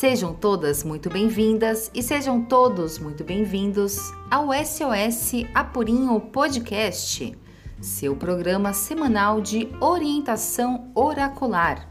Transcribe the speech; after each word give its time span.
Sejam 0.00 0.32
todas 0.32 0.82
muito 0.82 1.10
bem-vindas 1.10 1.90
e 1.92 2.02
sejam 2.02 2.42
todos 2.42 2.98
muito 2.98 3.22
bem-vindos 3.22 3.98
ao 4.30 4.46
SOS 4.46 5.44
Apurinho 5.54 6.18
Podcast, 6.18 7.36
seu 7.82 8.16
programa 8.16 8.72
semanal 8.72 9.42
de 9.42 9.68
orientação 9.78 10.90
oracular. 10.94 11.86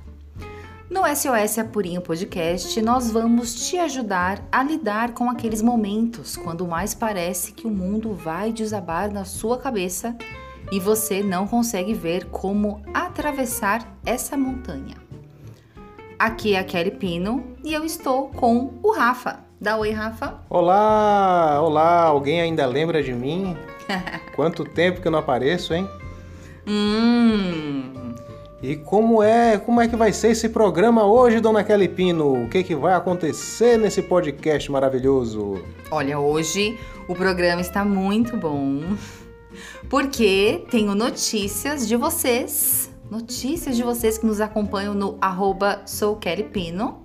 No 0.90 1.02
SOS 1.06 1.60
Apurinho 1.60 2.02
Podcast, 2.02 2.82
nós 2.82 3.12
vamos 3.12 3.68
te 3.68 3.78
ajudar 3.78 4.44
a 4.52 4.64
lidar 4.64 5.14
com 5.14 5.30
aqueles 5.30 5.62
momentos 5.62 6.36
quando 6.36 6.68
mais 6.68 6.96
parece 6.96 7.52
que 7.52 7.68
o 7.68 7.72
mundo 7.72 8.16
vai 8.16 8.52
desabar 8.52 9.14
na 9.14 9.24
sua 9.24 9.60
cabeça 9.60 10.18
e 10.72 10.80
você 10.80 11.22
não 11.22 11.46
consegue 11.46 11.94
ver 11.94 12.26
como 12.32 12.82
atravessar 12.92 13.88
essa 14.04 14.36
montanha. 14.36 15.09
Aqui 16.20 16.54
é 16.54 16.60
a 16.60 16.66
Kelly 16.66 16.92
Pino 16.92 17.56
e 17.64 17.74
eu 17.74 17.86
estou 17.86 18.28
com 18.28 18.74
o 18.84 18.92
Rafa. 18.92 19.40
Dá 19.62 19.78
oi, 19.78 19.92
Rafa. 19.92 20.42
Olá, 20.50 21.62
olá, 21.62 22.02
alguém 22.02 22.42
ainda 22.42 22.66
lembra 22.66 23.02
de 23.02 23.14
mim? 23.14 23.56
Quanto 24.36 24.66
tempo 24.66 25.00
que 25.00 25.08
eu 25.08 25.14
não 25.14 25.20
apareço, 25.20 25.74
hein? 25.74 25.88
Hum. 26.68 28.14
E 28.62 28.76
como 28.76 29.24
é, 29.24 29.58
como 29.60 29.80
é 29.80 29.88
que 29.88 29.96
vai 29.96 30.12
ser 30.12 30.32
esse 30.32 30.50
programa 30.50 31.06
hoje, 31.06 31.40
dona 31.40 31.64
Kelly 31.64 31.88
Pino? 31.88 32.44
O 32.44 32.50
que, 32.50 32.66
que 32.66 32.76
vai 32.76 32.96
acontecer 32.96 33.78
nesse 33.78 34.02
podcast 34.02 34.70
maravilhoso? 34.70 35.64
Olha, 35.90 36.20
hoje 36.20 36.78
o 37.08 37.16
programa 37.16 37.62
está 37.62 37.86
muito 37.86 38.36
bom. 38.36 38.82
Porque 39.90 40.66
tenho 40.70 40.94
notícias 40.94 41.88
de 41.88 41.96
vocês 41.96 42.89
notícias 43.10 43.76
de 43.76 43.84
vocês 43.84 44.18
que 44.18 44.26
nos 44.26 44.40
acompanham 44.40 44.94
no 44.94 45.18
arroba 45.20 45.82
soukellypino. 45.86 47.04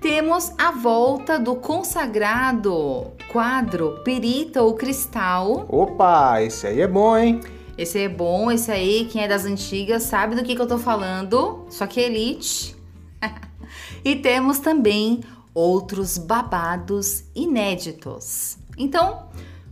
Temos 0.00 0.52
a 0.58 0.72
volta 0.72 1.38
do 1.38 1.54
consagrado 1.56 3.12
quadro 3.30 4.00
Perita 4.04 4.62
ou 4.62 4.74
Cristal. 4.74 5.64
Opa, 5.68 6.42
esse 6.42 6.66
aí 6.66 6.80
é 6.80 6.88
bom, 6.88 7.16
hein? 7.16 7.40
Esse 7.78 7.98
aí 7.98 8.04
é 8.04 8.08
bom, 8.08 8.50
esse 8.50 8.70
aí, 8.70 9.08
quem 9.10 9.22
é 9.22 9.28
das 9.28 9.44
antigas 9.44 10.02
sabe 10.02 10.34
do 10.34 10.42
que, 10.42 10.54
que 10.54 10.60
eu 10.60 10.66
tô 10.66 10.76
falando, 10.76 11.64
só 11.70 11.86
que 11.86 12.00
é 12.00 12.06
elite. 12.06 12.76
e 14.04 14.16
temos 14.16 14.58
também 14.58 15.20
outros 15.54 16.18
babados 16.18 17.24
inéditos. 17.34 18.58
Então, 18.76 19.28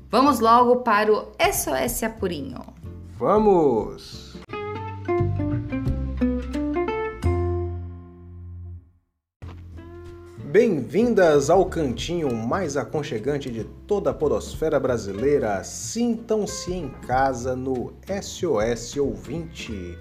vamos 0.09 0.41
logo 0.41 0.77
para 0.77 1.13
o 1.13 1.27
SOS 1.41 2.05
Apurinho. 2.05 2.65
Vamos! 3.19 4.30
Bem-vindas 10.51 11.49
ao 11.49 11.65
cantinho 11.67 12.35
mais 12.35 12.77
aconchegante 12.77 13.49
de 13.49 13.63
toda 13.87 14.11
a 14.11 14.13
podosfera 14.13 14.81
brasileira. 14.81 15.63
Sintam-se 15.63 16.73
em 16.73 16.89
casa 17.07 17.55
no 17.55 17.93
SOS 18.21 18.97
Ouvinte. 18.97 19.97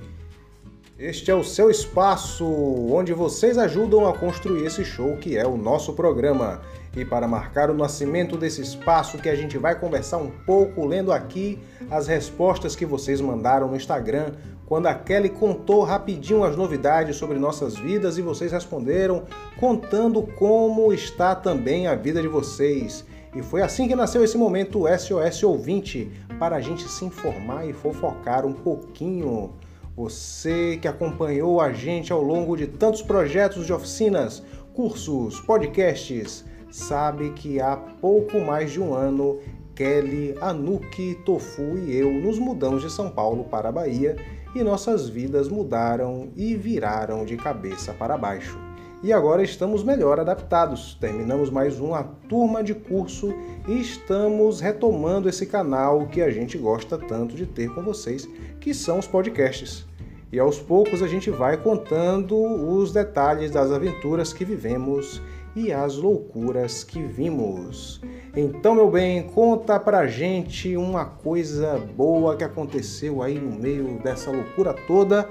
Este 0.97 1.29
é 1.29 1.35
o 1.35 1.43
seu 1.43 1.69
espaço 1.69 2.43
onde 2.91 3.13
vocês 3.13 3.59
ajudam 3.59 4.07
a 4.07 4.17
construir 4.17 4.65
esse 4.65 4.83
show 4.83 5.17
que 5.17 5.37
é 5.37 5.45
o 5.45 5.55
nosso 5.55 5.93
programa. 5.93 6.61
E 6.95 7.05
para 7.05 7.27
marcar 7.27 7.69
o 7.69 7.73
nascimento 7.73 8.35
desse 8.35 8.61
espaço 8.61 9.17
que 9.17 9.29
a 9.29 9.35
gente 9.35 9.57
vai 9.57 9.79
conversar 9.79 10.17
um 10.17 10.31
pouco 10.31 10.85
lendo 10.85 11.11
aqui 11.11 11.59
as 11.89 12.07
respostas 12.07 12.75
que 12.75 12.85
vocês 12.85 13.21
mandaram 13.21 13.67
no 13.67 13.75
Instagram, 13.75 14.33
quando 14.65 14.87
a 14.87 14.93
Kelly 14.93 15.29
contou 15.29 15.83
rapidinho 15.83 16.43
as 16.43 16.55
novidades 16.55 17.15
sobre 17.15 17.39
nossas 17.39 17.75
vidas 17.75 18.17
e 18.17 18.21
vocês 18.21 18.51
responderam 18.51 19.23
contando 19.59 20.21
como 20.21 20.93
está 20.93 21.35
também 21.35 21.87
a 21.87 21.95
vida 21.95 22.21
de 22.21 22.27
vocês. 22.27 23.03
E 23.35 23.43
foi 23.43 23.61
assim 23.61 23.87
que 23.87 23.95
nasceu 23.95 24.23
esse 24.23 24.37
momento 24.37 24.85
SOS 24.87 25.43
Ouvinte, 25.43 26.11
para 26.39 26.55
a 26.55 26.61
gente 26.61 26.87
se 26.87 27.05
informar 27.05 27.67
e 27.67 27.73
fofocar 27.73 28.45
um 28.45 28.53
pouquinho. 28.53 29.53
Você 29.95 30.77
que 30.77 30.87
acompanhou 30.87 31.59
a 31.59 31.71
gente 31.71 32.13
ao 32.13 32.21
longo 32.21 32.55
de 32.55 32.65
tantos 32.65 33.01
projetos 33.01 33.65
de 33.65 33.73
oficinas, 33.73 34.41
cursos, 34.73 35.39
podcasts, 35.41 36.45
sabe 36.71 37.31
que 37.31 37.59
há 37.59 37.75
pouco 37.75 38.39
mais 38.39 38.71
de 38.71 38.81
um 38.81 38.93
ano 38.93 39.39
Kelly, 39.75 40.35
Anuki, 40.41 41.15
Tofu 41.25 41.77
e 41.77 41.95
eu 41.95 42.11
nos 42.11 42.37
mudamos 42.37 42.81
de 42.81 42.91
São 42.91 43.09
Paulo 43.09 43.45
para 43.45 43.69
a 43.69 43.71
Bahia 43.71 44.17
e 44.53 44.63
nossas 44.63 45.07
vidas 45.07 45.47
mudaram 45.47 46.29
e 46.35 46.55
viraram 46.55 47.23
de 47.23 47.37
cabeça 47.37 47.93
para 47.93 48.17
baixo. 48.17 48.59
E 49.01 49.13
agora 49.13 49.41
estamos 49.41 49.81
melhor 49.81 50.19
adaptados. 50.19 50.97
Terminamos 50.99 51.49
mais 51.49 51.79
uma 51.79 52.03
turma 52.27 52.61
de 52.61 52.73
curso 52.73 53.33
e 53.65 53.79
estamos 53.79 54.59
retomando 54.59 55.29
esse 55.29 55.45
canal 55.45 56.07
que 56.07 56.21
a 56.21 56.29
gente 56.29 56.57
gosta 56.57 56.97
tanto 56.97 57.33
de 57.33 57.45
ter 57.45 57.73
com 57.73 57.81
vocês, 57.81 58.27
que 58.59 58.73
são 58.73 58.99
os 58.99 59.07
podcasts. 59.07 59.87
E 60.31 60.37
aos 60.37 60.59
poucos 60.59 61.01
a 61.01 61.07
gente 61.07 61.31
vai 61.31 61.55
contando 61.55 62.35
os 62.35 62.91
detalhes 62.91 63.51
das 63.51 63.71
aventuras 63.71 64.33
que 64.33 64.43
vivemos 64.43 65.21
e 65.55 65.71
as 65.71 65.95
loucuras 65.95 66.83
que 66.83 67.01
vimos. 67.01 68.01
Então, 68.35 68.75
meu 68.75 68.89
bem, 68.89 69.23
conta 69.23 69.79
pra 69.79 70.07
gente 70.07 70.77
uma 70.77 71.05
coisa 71.05 71.77
boa 71.95 72.35
que 72.35 72.43
aconteceu 72.43 73.21
aí 73.21 73.39
no 73.39 73.51
meio 73.59 73.99
dessa 74.03 74.31
loucura 74.31 74.73
toda, 74.73 75.27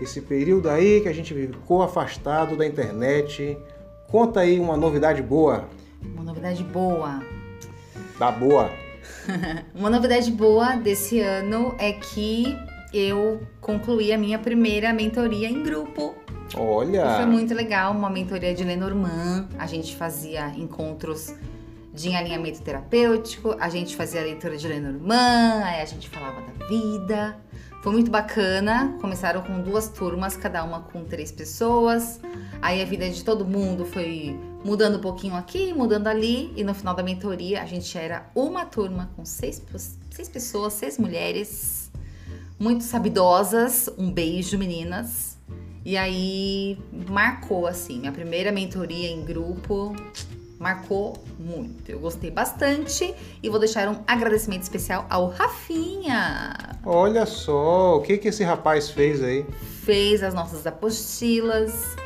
esse 0.00 0.20
período 0.20 0.68
aí 0.68 1.00
que 1.00 1.08
a 1.08 1.12
gente 1.12 1.32
ficou 1.32 1.82
afastado 1.82 2.56
da 2.56 2.66
internet. 2.66 3.56
Conta 4.08 4.40
aí 4.40 4.58
uma 4.58 4.76
novidade 4.76 5.22
boa. 5.22 5.68
Uma 6.02 6.24
novidade 6.24 6.64
boa. 6.64 7.22
Da 8.18 8.30
boa. 8.30 8.70
uma 9.74 9.90
novidade 9.90 10.30
boa 10.30 10.74
desse 10.76 11.20
ano 11.20 11.74
é 11.78 11.92
que 11.92 12.56
eu 12.92 13.40
concluí 13.60 14.12
a 14.12 14.18
minha 14.18 14.38
primeira 14.38 14.92
mentoria 14.92 15.48
em 15.48 15.62
grupo. 15.62 16.14
Olha! 16.56 17.04
E 17.04 17.16
foi 17.16 17.26
muito 17.26 17.54
legal, 17.54 17.92
uma 17.92 18.10
mentoria 18.10 18.54
de 18.54 18.64
Lenormand. 18.64 19.48
A 19.58 19.66
gente 19.66 19.96
fazia 19.96 20.48
encontros 20.56 21.34
de 21.92 22.14
alinhamento 22.14 22.62
terapêutico, 22.62 23.56
a 23.58 23.68
gente 23.68 23.96
fazia 23.96 24.20
a 24.20 24.24
leitura 24.24 24.56
de 24.56 24.66
Lenormand, 24.66 25.62
aí 25.64 25.80
a 25.80 25.84
gente 25.84 26.08
falava 26.08 26.40
da 26.40 26.66
vida. 26.66 27.36
Foi 27.82 27.92
muito 27.92 28.10
bacana. 28.10 28.94
Começaram 29.00 29.40
com 29.40 29.62
duas 29.62 29.88
turmas, 29.88 30.36
cada 30.36 30.62
uma 30.62 30.80
com 30.80 31.02
três 31.04 31.32
pessoas. 31.32 32.20
Aí 32.60 32.82
a 32.82 32.84
vida 32.84 33.08
de 33.08 33.24
todo 33.24 33.44
mundo 33.44 33.86
foi 33.86 34.38
mudando 34.62 34.98
um 34.98 35.00
pouquinho 35.00 35.34
aqui, 35.34 35.72
mudando 35.72 36.06
ali. 36.06 36.52
E 36.54 36.62
no 36.62 36.74
final 36.74 36.94
da 36.94 37.02
mentoria, 37.02 37.62
a 37.62 37.64
gente 37.64 37.96
era 37.96 38.26
uma 38.34 38.66
turma 38.66 39.10
com 39.16 39.24
seis, 39.24 39.62
seis 40.10 40.28
pessoas, 40.28 40.74
seis 40.74 40.98
mulheres, 40.98 41.90
muito 42.58 42.84
sabidosas. 42.84 43.88
Um 43.96 44.10
beijo, 44.10 44.58
meninas. 44.58 45.29
E 45.84 45.96
aí 45.96 46.78
marcou 47.08 47.66
assim, 47.66 48.00
minha 48.00 48.12
primeira 48.12 48.52
mentoria 48.52 49.08
em 49.08 49.24
grupo 49.24 49.94
marcou 50.60 51.16
muito. 51.38 51.90
Eu 51.90 51.98
gostei 51.98 52.30
bastante 52.30 53.14
e 53.42 53.48
vou 53.48 53.58
deixar 53.58 53.88
um 53.88 54.02
agradecimento 54.06 54.62
especial 54.62 55.06
ao 55.08 55.30
Rafinha. 55.30 56.54
Olha 56.84 57.24
só, 57.24 57.96
o 57.96 58.02
que 58.02 58.18
que 58.18 58.28
esse 58.28 58.44
rapaz 58.44 58.90
fez 58.90 59.22
aí? 59.22 59.46
Fez 59.82 60.22
as 60.22 60.34
nossas 60.34 60.66
apostilas, 60.66 61.96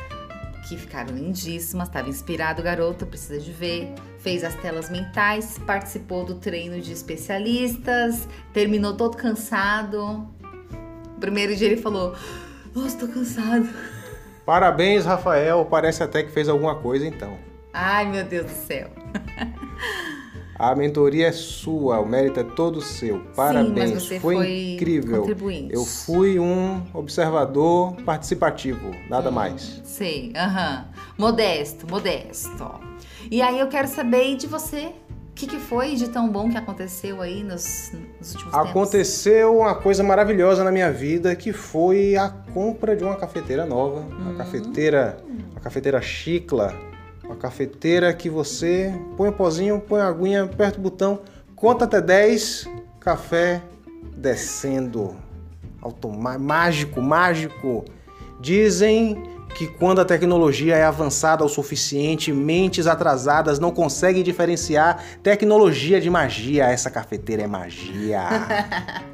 que 0.69 0.77
ficaram 0.77 1.13
lindíssimas, 1.13 1.89
estava 1.89 2.09
inspirado, 2.09 2.63
garoto, 2.63 3.05
precisa 3.05 3.39
de 3.39 3.51
ver. 3.51 3.93
Fez 4.19 4.43
as 4.43 4.55
telas 4.55 4.89
mentais, 4.89 5.59
participou 5.67 6.25
do 6.25 6.35
treino 6.35 6.81
de 6.81 6.93
especialistas, 6.93 8.27
terminou 8.53 8.95
todo 8.95 9.17
cansado. 9.17 10.27
Primeiro 11.19 11.55
dia 11.55 11.67
ele 11.67 11.81
falou: 11.81 12.15
Nossa, 12.75 12.97
tô 12.97 13.07
cansado. 13.07 13.69
Parabéns, 14.45 15.05
Rafael. 15.05 15.65
Parece 15.65 16.03
até 16.03 16.21
que 16.21 16.31
fez 16.31 16.49
alguma 16.49 16.75
coisa 16.75 17.07
então. 17.07 17.37
Ai, 17.73 18.05
meu 18.09 18.23
Deus 18.23 18.45
do 18.45 18.51
céu. 18.51 18.89
A 20.57 20.73
mentoria 20.73 21.27
é 21.27 21.31
sua, 21.33 21.99
o 21.99 22.07
mérito 22.07 22.39
é 22.39 22.43
todo 22.43 22.81
seu. 22.81 23.19
Parabéns, 23.35 23.67
Sim, 23.67 23.73
mas 23.75 23.91
você 23.91 24.19
foi, 24.21 24.35
foi 24.35 24.73
incrível. 24.75 25.25
Eu 25.69 25.83
fui 25.83 26.39
um 26.39 26.81
observador 26.93 27.93
participativo, 28.03 28.91
nada 29.09 29.29
hum, 29.29 29.33
mais. 29.33 29.81
Sei, 29.83 30.31
aham. 30.33 30.85
Uhum. 30.87 31.03
Modesto, 31.17 31.85
modesto. 31.89 32.79
E 33.29 33.41
aí 33.41 33.59
eu 33.59 33.67
quero 33.67 33.89
saber 33.89 34.37
de 34.37 34.47
você. 34.47 34.93
O 35.35 35.37
que, 35.37 35.47
que 35.47 35.59
foi 35.59 35.95
de 35.95 36.07
tão 36.07 36.29
bom 36.29 36.49
que 36.49 36.57
aconteceu 36.57 37.21
aí 37.21 37.43
nos, 37.43 37.91
nos 38.17 38.35
últimos 38.35 38.53
tempos? 38.53 38.69
Aconteceu 38.69 39.57
uma 39.57 39.75
coisa 39.75 40.01
maravilhosa 40.01 40.63
na 40.63 40.71
minha 40.71 40.89
vida, 40.93 41.35
que 41.35 41.51
foi 41.51 42.15
a 42.15 42.29
compra 42.29 42.95
de 42.95 43.03
uma 43.03 43.17
cafeteira 43.17 43.65
nova. 43.65 43.99
Hum. 43.99 44.17
Uma 44.17 44.35
cafeteira, 44.35 45.17
uma 45.51 45.59
cafeteira 45.59 46.01
Chicla, 46.01 46.73
uma 47.21 47.35
cafeteira 47.35 48.13
que 48.13 48.29
você 48.29 48.97
põe 49.17 49.27
o 49.27 49.33
um 49.33 49.35
pozinho, 49.35 49.81
põe 49.81 49.99
a 49.99 50.07
aguinha, 50.07 50.45
aperta 50.45 50.79
o 50.79 50.81
botão, 50.81 51.19
conta 51.53 51.83
até 51.83 51.99
10, 51.99 52.69
café 53.01 53.61
descendo. 54.15 55.17
Automático, 55.81 56.45
mágico, 56.45 57.01
mágico. 57.01 57.85
Dizem 58.39 59.21
que 59.55 59.67
quando 59.67 60.01
a 60.01 60.05
tecnologia 60.05 60.75
é 60.75 60.83
avançada 60.83 61.43
o 61.43 61.47
suficiente, 61.47 62.31
mentes 62.33 62.87
atrasadas 62.87 63.57
não 63.57 63.71
conseguem 63.71 64.21
diferenciar 64.21 65.01
tecnologia 65.23 66.01
de 66.01 66.09
magia. 66.09 66.65
Essa 66.65 66.91
cafeteira 66.91 67.43
é 67.43 67.47
magia. 67.47 68.27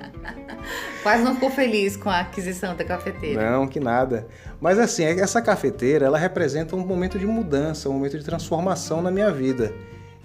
Quase 1.03 1.23
não 1.23 1.35
ficou 1.35 1.51
feliz 1.51 1.95
com 1.95 2.09
a 2.09 2.21
aquisição 2.21 2.75
da 2.75 2.83
cafeteira. 2.83 3.51
Não, 3.51 3.67
que 3.67 3.79
nada. 3.79 4.27
Mas 4.59 4.79
assim, 4.79 5.03
essa 5.03 5.41
cafeteira, 5.41 6.07
ela 6.07 6.17
representa 6.17 6.75
um 6.75 6.79
momento 6.79 7.19
de 7.19 7.27
mudança, 7.27 7.87
um 7.87 7.93
momento 7.93 8.17
de 8.17 8.25
transformação 8.25 9.01
na 9.01 9.11
minha 9.11 9.31
vida. 9.31 9.71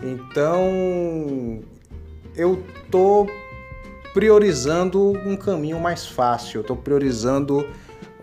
Então, 0.02 1.62
eu 2.34 2.62
tô 2.90 3.26
priorizando 4.14 5.12
um 5.26 5.36
caminho 5.36 5.78
mais 5.78 6.06
fácil, 6.06 6.60
eu 6.60 6.64
tô 6.64 6.74
priorizando 6.74 7.68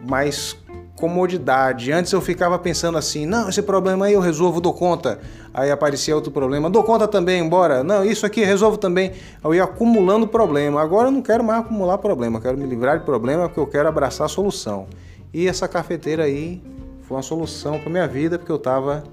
mais 0.08 0.58
comodidade. 1.04 1.92
Antes 1.92 2.14
eu 2.14 2.22
ficava 2.22 2.58
pensando 2.58 2.98
assim, 2.98 3.26
não, 3.26 3.50
esse 3.50 3.62
problema 3.62 4.06
aí 4.06 4.14
eu 4.14 4.22
resolvo, 4.22 4.62
dou 4.62 4.74
conta. 4.74 5.20
Aí 5.54 5.70
aparecia 5.70 6.16
outro 6.16 6.32
problema, 6.32 6.70
dou 6.70 6.82
conta 6.82 7.10
também, 7.10 7.42
embora. 7.42 7.84
Não, 7.84 8.06
isso 8.06 8.26
aqui 8.26 8.42
resolvo 8.42 8.78
também. 8.78 9.12
Eu 9.44 9.54
ia 9.54 9.66
acumulando 9.66 10.26
problema. 10.26 10.82
Agora 10.82 11.10
eu 11.10 11.12
não 11.12 11.22
quero 11.22 11.44
mais 11.44 11.60
acumular 11.60 11.98
problema, 11.98 12.40
quero 12.40 12.58
me 12.58 12.66
livrar 12.66 13.00
de 13.00 13.04
problema 13.04 13.50
porque 13.50 13.60
eu 13.60 13.68
quero 13.68 13.90
abraçar 13.90 14.28
a 14.28 14.30
solução. 14.30 14.88
E 15.34 15.46
essa 15.46 15.68
cafeteira 15.68 16.24
aí 16.24 16.64
foi 17.02 17.18
uma 17.18 17.24
solução 17.24 17.78
para 17.80 17.90
minha 17.90 18.08
vida 18.08 18.40
porque 18.40 18.52
eu 18.52 18.56
estava 18.56 19.04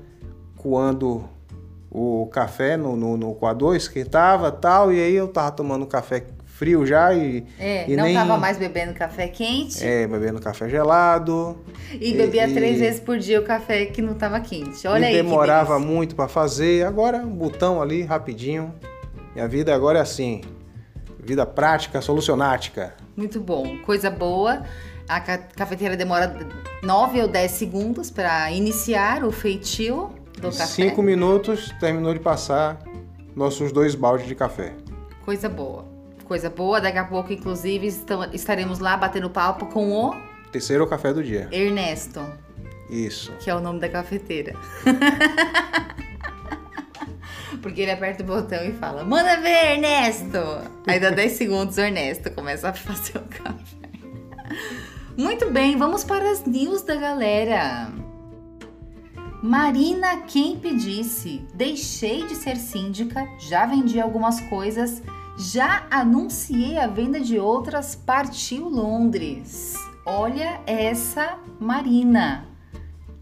coando 0.56 1.24
o 1.90 2.28
café 2.30 2.76
no, 2.76 2.94
no, 2.94 3.16
no 3.16 3.34
coador, 3.34 3.74
esquentava 3.74 4.52
tal, 4.52 4.92
e 4.92 5.00
aí 5.00 5.14
eu 5.14 5.26
tava 5.26 5.50
tomando 5.50 5.84
café 5.86 6.24
frio 6.60 6.84
já 6.84 7.14
e. 7.14 7.46
É, 7.58 7.90
e 7.90 7.96
não 7.96 8.04
nem, 8.04 8.14
tava 8.14 8.36
mais 8.36 8.58
bebendo 8.58 8.92
café 8.92 9.26
quente. 9.28 9.82
É, 9.82 10.06
bebendo 10.06 10.38
café 10.38 10.68
gelado. 10.68 11.58
E 11.90 12.12
bebia 12.12 12.46
e, 12.46 12.52
três 12.52 12.78
vezes 12.78 13.00
por 13.00 13.16
dia 13.18 13.40
o 13.40 13.44
café 13.44 13.86
que 13.86 14.02
não 14.02 14.12
tava 14.12 14.38
quente. 14.40 14.86
Olha 14.86 15.04
e 15.04 15.06
aí. 15.06 15.14
demorava 15.14 15.78
muito 15.78 16.14
para 16.14 16.28
fazer. 16.28 16.84
Agora, 16.84 17.16
um 17.16 17.34
botão 17.34 17.80
ali, 17.80 18.02
rapidinho. 18.02 18.74
Minha 19.34 19.48
vida 19.48 19.74
agora 19.74 20.00
é 20.00 20.02
assim. 20.02 20.42
Vida 21.18 21.46
prática, 21.46 22.02
solucionática. 22.02 22.94
Muito 23.16 23.40
bom. 23.40 23.78
Coisa 23.78 24.10
boa. 24.10 24.62
A 25.08 25.18
cafeteira 25.18 25.96
demora 25.96 26.46
9 26.82 27.22
ou 27.22 27.28
10 27.28 27.50
segundos 27.50 28.10
para 28.10 28.52
iniciar 28.52 29.24
o 29.24 29.32
feitio 29.32 30.10
do 30.34 30.48
café. 30.48 30.66
Cinco 30.66 31.02
minutos, 31.02 31.72
terminou 31.80 32.12
de 32.12 32.20
passar 32.20 32.78
nossos 33.34 33.72
dois 33.72 33.94
baldes 33.94 34.26
de 34.26 34.34
café. 34.34 34.74
Coisa 35.24 35.48
boa 35.48 35.89
coisa 36.30 36.48
boa. 36.48 36.80
Daqui 36.80 36.96
a 36.96 37.04
pouco, 37.04 37.32
inclusive, 37.32 37.92
estaremos 38.32 38.78
lá 38.78 38.96
batendo 38.96 39.28
papo 39.28 39.66
com 39.66 39.90
o. 39.90 40.14
Terceiro 40.52 40.86
café 40.86 41.12
do 41.12 41.24
dia. 41.24 41.48
Ernesto. 41.50 42.24
Isso. 42.88 43.32
Que 43.40 43.50
é 43.50 43.54
o 43.54 43.60
nome 43.60 43.80
da 43.80 43.88
cafeteira. 43.88 44.54
Porque 47.60 47.80
ele 47.80 47.90
aperta 47.90 48.22
o 48.22 48.26
botão 48.26 48.64
e 48.64 48.70
fala: 48.74 49.02
Manda 49.02 49.40
ver, 49.40 49.72
Ernesto! 49.72 50.38
Aí 50.86 51.00
dá 51.00 51.10
10 51.10 51.32
segundos, 51.32 51.76
o 51.76 51.80
Ernesto 51.80 52.30
começa 52.30 52.68
a 52.68 52.72
fazer 52.72 53.18
o 53.18 53.22
café. 53.22 53.90
Muito 55.16 55.50
bem, 55.50 55.76
vamos 55.76 56.04
para 56.04 56.30
as 56.30 56.44
news 56.44 56.82
da 56.82 56.94
galera. 56.94 57.90
Marina 59.42 60.18
Kemp 60.28 60.64
disse: 60.76 61.44
Deixei 61.54 62.24
de 62.24 62.36
ser 62.36 62.56
síndica, 62.56 63.26
já 63.40 63.66
vendi 63.66 64.00
algumas 64.00 64.40
coisas 64.42 65.02
já 65.40 65.86
anunciei 65.90 66.78
a 66.78 66.86
venda 66.86 67.18
de 67.18 67.38
outras, 67.38 67.94
partiu 67.94 68.68
Londres. 68.68 69.74
Olha 70.04 70.60
essa 70.66 71.38
Marina. 71.58 72.46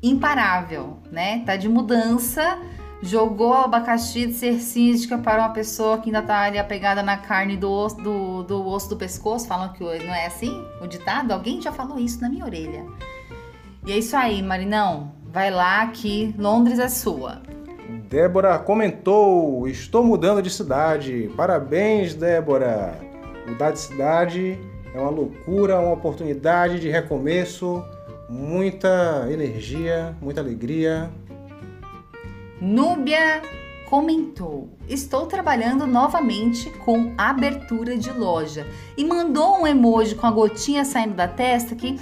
Imparável, 0.03 0.99
né? 1.12 1.44
Tá 1.47 1.55
de 1.55 1.69
mudança. 1.69 2.59
Jogou 3.00 3.55
abacaxi 3.55 4.26
de 4.26 4.32
ser 4.32 4.59
síndica 4.59 5.17
para 5.17 5.43
uma 5.43 5.50
pessoa 5.50 5.99
que 5.99 6.09
ainda 6.09 6.20
tá 6.20 6.41
ali 6.41 6.59
apegada 6.59 7.05
na 7.05 7.17
carne 7.17 7.56
do 7.56 7.70
osso 7.70 7.97
do, 7.99 8.43
do 8.43 8.67
osso 8.67 8.88
do 8.88 8.97
pescoço. 8.97 9.47
Falam 9.47 9.73
que 9.73 9.85
não 9.85 10.15
é 10.15 10.26
assim? 10.26 10.50
O 10.82 10.88
ditado? 10.88 11.31
Alguém 11.31 11.62
já 11.62 11.70
falou 11.70 12.00
isso 12.00 12.20
na 12.20 12.29
minha 12.29 12.44
orelha. 12.44 12.85
E 13.87 13.93
é 13.93 13.99
isso 13.99 14.17
aí, 14.17 14.43
Marinão. 14.43 15.12
Vai 15.25 15.53
lá 15.53 15.87
que 15.87 16.35
Londres 16.37 16.81
é 16.81 16.88
sua. 16.88 17.43
Débora 18.08 18.58
comentou: 18.58 19.69
Estou 19.69 20.02
mudando 20.02 20.40
de 20.40 20.49
cidade. 20.49 21.31
Parabéns, 21.37 22.14
Débora. 22.14 22.99
Mudar 23.46 23.70
de 23.70 23.81
cidade 23.81 24.58
é 24.94 24.99
uma 24.99 25.10
loucura, 25.10 25.78
uma 25.78 25.93
oportunidade 25.93 26.81
de 26.81 26.88
recomeço, 26.88 27.84
muita 28.28 29.28
energia, 29.31 30.16
muita 30.22 30.40
alegria. 30.40 31.10
Núbia 32.58 33.43
comentou: 33.90 34.70
Estou 34.88 35.26
trabalhando 35.26 35.87
novamente 35.87 36.70
com 36.70 37.12
abertura 37.19 37.99
de 37.99 38.10
loja 38.10 38.66
e 38.96 39.05
mandou 39.05 39.60
um 39.60 39.66
emoji 39.66 40.14
com 40.14 40.26
a 40.26 40.31
gotinha 40.31 40.82
saindo 40.82 41.14
da 41.14 41.28
testa 41.28 41.75
que 41.75 42.00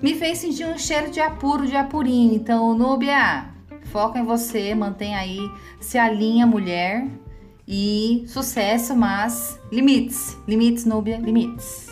me 0.00 0.14
fez 0.14 0.38
sentir 0.38 0.66
um 0.66 0.78
cheiro 0.78 1.10
de 1.10 1.18
apuro 1.18 1.66
de 1.66 1.74
apurinho. 1.74 2.32
Então, 2.32 2.78
Núbia, 2.78 3.57
Foca 3.90 4.18
em 4.18 4.24
você, 4.24 4.74
mantém 4.74 5.14
aí, 5.14 5.38
se 5.80 5.98
alinha 5.98 6.46
mulher 6.46 7.06
e 7.66 8.24
sucesso, 8.26 8.94
mas 8.94 9.58
limites. 9.70 10.36
Limites, 10.46 10.84
Núbia, 10.84 11.18
limites. 11.18 11.88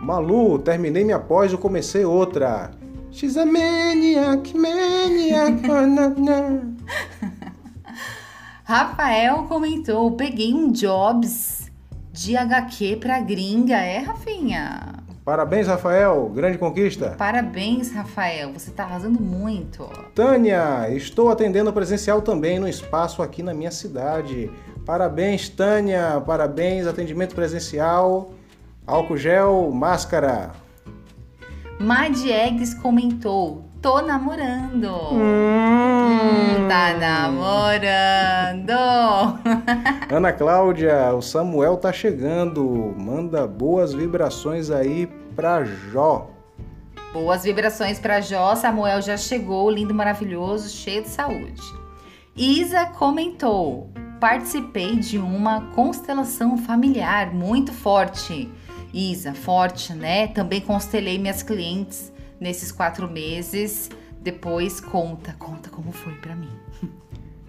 Malu, 0.00 0.58
terminei 0.58 1.04
minha 1.04 1.18
pós 1.18 1.52
e 1.52 1.56
comecei 1.56 2.04
outra. 2.04 2.72
She's 3.10 3.36
a 3.36 3.44
maniac, 3.44 4.56
maniac. 4.56 5.62
Rafael 8.64 9.44
comentou: 9.44 10.12
peguei 10.12 10.54
um 10.54 10.72
jobs 10.72 11.70
de 12.12 12.36
HQ 12.36 12.96
pra 12.96 13.20
gringa. 13.20 13.76
É, 13.76 13.98
Rafinha? 13.98 15.01
Parabéns, 15.24 15.68
Rafael, 15.68 16.28
grande 16.34 16.58
conquista. 16.58 17.14
Parabéns, 17.16 17.92
Rafael, 17.92 18.52
você 18.52 18.70
está 18.70 18.82
arrasando 18.82 19.20
muito. 19.20 19.88
Tânia, 20.16 20.90
estou 20.90 21.30
atendendo 21.30 21.72
presencial 21.72 22.20
também 22.20 22.58
no 22.58 22.68
espaço 22.68 23.22
aqui 23.22 23.40
na 23.40 23.54
minha 23.54 23.70
cidade. 23.70 24.50
Parabéns, 24.84 25.48
Tânia, 25.48 26.20
parabéns, 26.26 26.88
atendimento 26.88 27.36
presencial, 27.36 28.32
álcool 28.84 29.16
gel, 29.16 29.70
máscara. 29.70 30.50
Mad 31.78 32.16
Eggs 32.26 32.74
comentou: 32.74 33.64
Tô 33.82 34.00
namorando. 34.00 34.94
Hum, 35.12 36.68
tá 36.68 36.94
namorando. 36.94 38.70
Ana 40.08 40.32
Cláudia, 40.32 41.12
o 41.12 41.20
Samuel 41.20 41.76
tá 41.76 41.92
chegando. 41.92 42.94
Manda 42.96 43.44
boas 43.44 43.92
vibrações 43.92 44.70
aí 44.70 45.08
pra 45.34 45.64
Jó. 45.64 46.30
Boas 47.12 47.42
vibrações 47.42 47.98
pra 47.98 48.20
Jó. 48.20 48.54
Samuel 48.54 49.02
já 49.02 49.16
chegou, 49.16 49.68
lindo, 49.68 49.92
maravilhoso, 49.92 50.68
cheio 50.68 51.02
de 51.02 51.08
saúde. 51.08 51.60
Isa 52.36 52.86
comentou: 52.86 53.90
participei 54.20 54.94
de 54.94 55.18
uma 55.18 55.72
constelação 55.74 56.56
familiar 56.56 57.34
muito 57.34 57.72
forte. 57.72 58.48
Isa, 58.94 59.34
forte, 59.34 59.92
né? 59.92 60.28
Também 60.28 60.60
constelei 60.60 61.18
minhas 61.18 61.42
clientes 61.42 62.11
nesses 62.42 62.72
quatro 62.72 63.08
meses. 63.10 63.88
Depois 64.20 64.80
conta, 64.80 65.34
conta 65.38 65.70
como 65.70 65.92
foi 65.92 66.14
para 66.14 66.36
mim. 66.36 66.50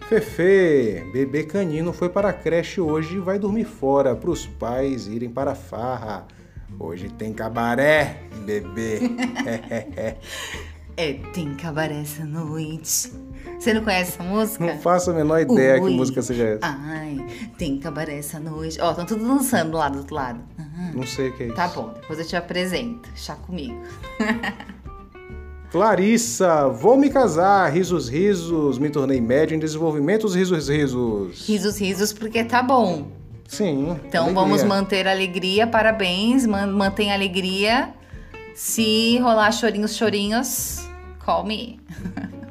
Fefe, 0.08 1.04
bebê 1.12 1.44
canino 1.44 1.94
foi 1.94 2.10
para 2.10 2.30
a 2.30 2.34
creche 2.34 2.82
hoje 2.82 3.16
e 3.16 3.20
vai 3.20 3.40
dormir 3.40 3.66
fora 3.66 4.16
para 4.16 4.30
os 4.30 4.46
pais 4.46 5.08
irem 5.08 5.30
para 5.30 5.52
a 5.52 5.56
farra. 5.56 6.28
Hoje 6.80 7.10
tem 7.10 7.32
cabaré, 7.34 8.24
bebê. 8.46 9.00
é, 10.98 11.14
tem 11.34 11.54
cabaré 11.56 12.02
essa 12.02 12.26
noite. 12.26 13.14
Você 13.60 13.74
não 13.74 13.84
conhece 13.84 14.14
essa 14.14 14.24
música? 14.24 14.66
Não 14.66 14.80
faço 14.80 15.12
a 15.12 15.14
menor 15.14 15.40
ideia 15.40 15.82
Ui. 15.82 15.92
que 15.92 15.96
música 15.96 16.22
seja 16.22 16.44
essa. 16.44 16.66
Ai, 16.66 17.26
tem 17.58 17.80
cabaré 17.80 18.18
essa 18.18 18.40
noite. 18.40 18.82
Ó, 18.82 18.90
estão 18.90 19.06
tudo 19.06 19.26
dançando 19.26 19.78
lá 19.78 19.90
do 19.90 20.00
outro 20.00 20.16
lado. 20.16 20.42
Uhum. 20.58 20.92
Não 20.96 21.08
sei 21.08 21.30
o 21.30 21.34
que 21.38 21.44
é 21.44 21.54
tá 21.54 21.68
isso. 21.68 21.76
Tá 21.76 21.82
bom, 21.82 21.94
depois 21.94 22.20
eu 22.20 22.26
te 22.26 22.36
apresento. 22.36 23.10
Chá 23.16 23.36
comigo. 23.36 23.80
Clarissa, 25.74 26.68
vou 26.68 26.96
me 26.96 27.10
casar, 27.10 27.68
risos, 27.72 28.08
risos, 28.08 28.78
me 28.78 28.92
tornei 28.92 29.20
médio 29.20 29.56
em 29.56 29.60
desenvolvimento 29.60 30.28
risos, 30.28 30.70
risos. 30.70 31.48
Risos, 31.48 31.80
risos, 31.80 32.14
porque 32.14 32.44
tá 32.44 32.62
bom. 32.62 33.08
Sim. 33.48 34.00
Então 34.06 34.26
alegria. 34.26 34.44
vamos 34.44 34.64
manter 34.64 35.08
a 35.08 35.12
alegria, 35.12 35.66
parabéns, 35.66 36.46
mantém 36.46 37.12
a 37.12 37.16
alegria. 37.16 37.92
Se 38.54 39.18
rolar 39.18 39.52
chorinhos, 39.52 39.96
chorinhos, 39.98 40.88
call 41.26 41.44
me. 41.44 41.82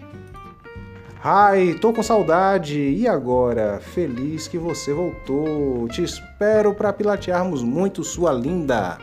Ai, 1.23 1.75
tô 1.81 1.93
com 1.93 2.03
saudade. 2.03 2.77
E 2.77 3.07
agora? 3.07 3.81
Feliz 3.81 4.49
que 4.49 4.59
você 4.59 4.93
voltou. 4.93 5.87
Te 5.91 6.03
espero 6.03 6.75
para 6.75 6.93
pilatearmos 6.93 7.63
muito, 7.63 8.03
sua 8.03 8.33
linda. 8.33 8.99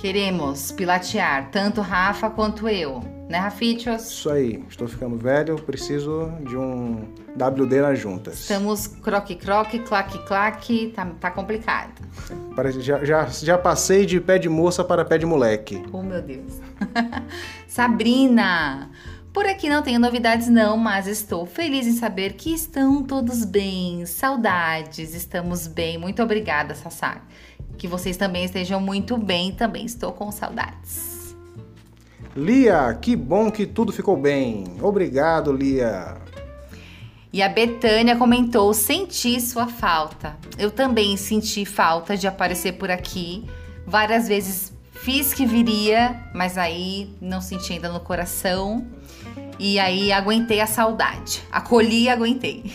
Queremos 0.00 0.72
pilatear, 0.72 1.50
tanto 1.50 1.82
Rafa 1.82 2.30
quanto 2.30 2.66
eu. 2.66 3.17
Né, 3.28 3.36
Rafichos? 3.36 4.10
Isso 4.10 4.30
aí, 4.30 4.64
estou 4.70 4.88
ficando 4.88 5.18
velho, 5.18 5.56
preciso 5.56 6.32
de 6.46 6.56
um 6.56 7.06
WD 7.36 7.82
nas 7.82 7.98
juntas. 7.98 8.40
Estamos 8.40 8.86
croque-croque, 8.86 9.80
claque-claque, 9.80 10.92
tá, 10.96 11.06
tá 11.20 11.30
complicado. 11.30 11.92
Já, 12.80 13.04
já, 13.04 13.26
já 13.26 13.58
passei 13.58 14.06
de 14.06 14.18
pé 14.18 14.38
de 14.38 14.48
moça 14.48 14.82
para 14.82 15.04
pé 15.04 15.18
de 15.18 15.26
moleque. 15.26 15.84
Oh, 15.92 16.02
meu 16.02 16.22
Deus. 16.22 16.54
Sabrina! 17.68 18.90
Por 19.30 19.44
aqui 19.44 19.68
não 19.68 19.82
tenho 19.82 20.00
novidades 20.00 20.48
não, 20.48 20.78
mas 20.78 21.06
estou 21.06 21.44
feliz 21.44 21.86
em 21.86 21.92
saber 21.92 22.32
que 22.32 22.52
estão 22.52 23.02
todos 23.02 23.44
bem. 23.44 24.06
Saudades, 24.06 25.14
estamos 25.14 25.66
bem. 25.66 25.98
Muito 25.98 26.22
obrigada, 26.22 26.74
Sassá. 26.74 27.20
Que 27.76 27.86
vocês 27.86 28.16
também 28.16 28.44
estejam 28.44 28.80
muito 28.80 29.18
bem, 29.18 29.52
também 29.52 29.84
estou 29.84 30.12
com 30.12 30.32
saudades. 30.32 31.17
Lia, 32.38 32.94
que 32.94 33.16
bom 33.16 33.50
que 33.50 33.66
tudo 33.66 33.92
ficou 33.92 34.16
bem. 34.16 34.64
Obrigado, 34.80 35.52
Lia. 35.52 36.16
E 37.32 37.42
a 37.42 37.48
Betânia 37.48 38.14
comentou: 38.14 38.72
senti 38.72 39.40
sua 39.40 39.66
falta. 39.66 40.36
Eu 40.56 40.70
também 40.70 41.16
senti 41.16 41.64
falta 41.64 42.16
de 42.16 42.28
aparecer 42.28 42.74
por 42.74 42.92
aqui. 42.92 43.44
Várias 43.84 44.28
vezes 44.28 44.72
fiz 44.92 45.34
que 45.34 45.44
viria, 45.44 46.30
mas 46.32 46.56
aí 46.56 47.10
não 47.20 47.40
senti 47.40 47.72
ainda 47.72 47.90
no 47.90 47.98
coração. 47.98 48.86
E 49.58 49.80
aí 49.80 50.12
aguentei 50.12 50.60
a 50.60 50.66
saudade. 50.66 51.42
Acolhi 51.50 52.04
e 52.04 52.08
aguentei. 52.08 52.72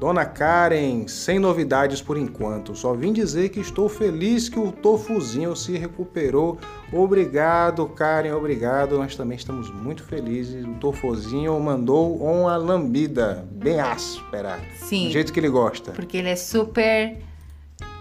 Dona 0.00 0.24
Karen, 0.24 1.06
sem 1.06 1.38
novidades 1.38 2.00
por 2.00 2.16
enquanto. 2.16 2.74
Só 2.74 2.94
vim 2.94 3.12
dizer 3.12 3.50
que 3.50 3.60
estou 3.60 3.86
feliz 3.86 4.48
que 4.48 4.58
o 4.58 4.72
tofuzinho 4.72 5.54
se 5.54 5.76
recuperou. 5.76 6.58
Obrigado, 6.90 7.86
Karen, 7.86 8.32
obrigado. 8.32 8.96
Nós 8.96 9.14
também 9.14 9.36
estamos 9.36 9.70
muito 9.70 10.02
felizes. 10.02 10.64
O 10.64 10.72
tofuzinho 10.76 11.60
mandou 11.60 12.16
uma 12.16 12.56
lambida 12.56 13.46
bem 13.52 13.78
áspera. 13.78 14.58
Sim. 14.76 15.08
Do 15.08 15.10
jeito 15.10 15.34
que 15.34 15.38
ele 15.38 15.50
gosta. 15.50 15.92
Porque 15.92 16.16
ele 16.16 16.30
é 16.30 16.36
super, 16.36 17.18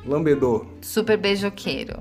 Lambedor. 0.06 0.68
super 0.82 1.18
beijoqueiro. 1.18 2.00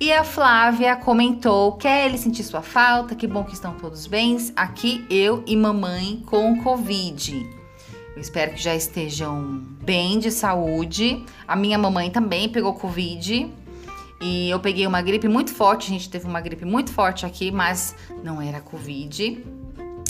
E 0.00 0.12
a 0.12 0.22
Flávia 0.22 0.94
comentou: 0.94 1.72
quer 1.72 2.06
ele 2.06 2.18
sentir 2.18 2.44
sua 2.44 2.62
falta? 2.62 3.16
Que 3.16 3.26
bom 3.26 3.42
que 3.42 3.54
estão 3.54 3.74
todos 3.74 4.06
bem. 4.06 4.36
Aqui 4.54 5.04
eu 5.10 5.42
e 5.44 5.56
mamãe 5.56 6.22
com 6.24 6.62
Covid. 6.62 7.57
Eu 8.18 8.22
espero 8.22 8.50
que 8.50 8.60
já 8.60 8.74
estejam 8.74 9.62
bem 9.80 10.18
de 10.18 10.32
saúde. 10.32 11.24
A 11.46 11.54
minha 11.54 11.78
mamãe 11.78 12.10
também 12.10 12.48
pegou 12.48 12.74
Covid. 12.74 13.48
E 14.20 14.50
eu 14.50 14.58
peguei 14.58 14.88
uma 14.88 15.00
gripe 15.00 15.28
muito 15.28 15.54
forte. 15.54 15.86
A 15.86 15.90
gente 15.90 16.10
teve 16.10 16.26
uma 16.26 16.40
gripe 16.40 16.64
muito 16.64 16.90
forte 16.90 17.24
aqui, 17.24 17.52
mas 17.52 17.94
não 18.24 18.42
era 18.42 18.60
Covid. 18.60 19.40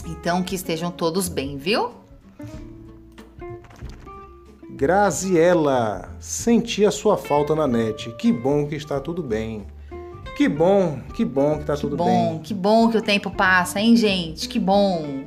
Então 0.06 0.42
que 0.42 0.54
estejam 0.54 0.90
todos 0.90 1.28
bem, 1.28 1.58
viu? 1.58 1.90
Graziela, 4.70 6.08
senti 6.18 6.86
a 6.86 6.90
sua 6.90 7.18
falta 7.18 7.54
na 7.54 7.66
net. 7.66 8.10
Que 8.16 8.32
bom 8.32 8.66
que 8.66 8.74
está 8.74 8.98
tudo 8.98 9.22
bem. 9.22 9.66
Que 10.34 10.48
bom, 10.48 10.98
que 11.14 11.26
bom 11.26 11.56
que 11.56 11.60
está 11.60 11.76
tudo 11.76 11.94
bom, 11.94 12.06
bem. 12.06 12.38
que 12.38 12.54
bom 12.54 12.88
que 12.88 12.96
o 12.96 13.02
tempo 13.02 13.30
passa, 13.30 13.78
hein, 13.78 13.94
gente? 13.94 14.48
Que 14.48 14.58
bom. 14.58 15.26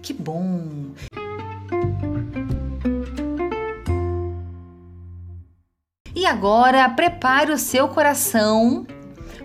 Que 0.00 0.14
bom. 0.14 0.94
E 6.24 6.26
agora, 6.26 6.88
prepare 6.88 7.52
o 7.52 7.58
seu 7.58 7.86
coração, 7.86 8.86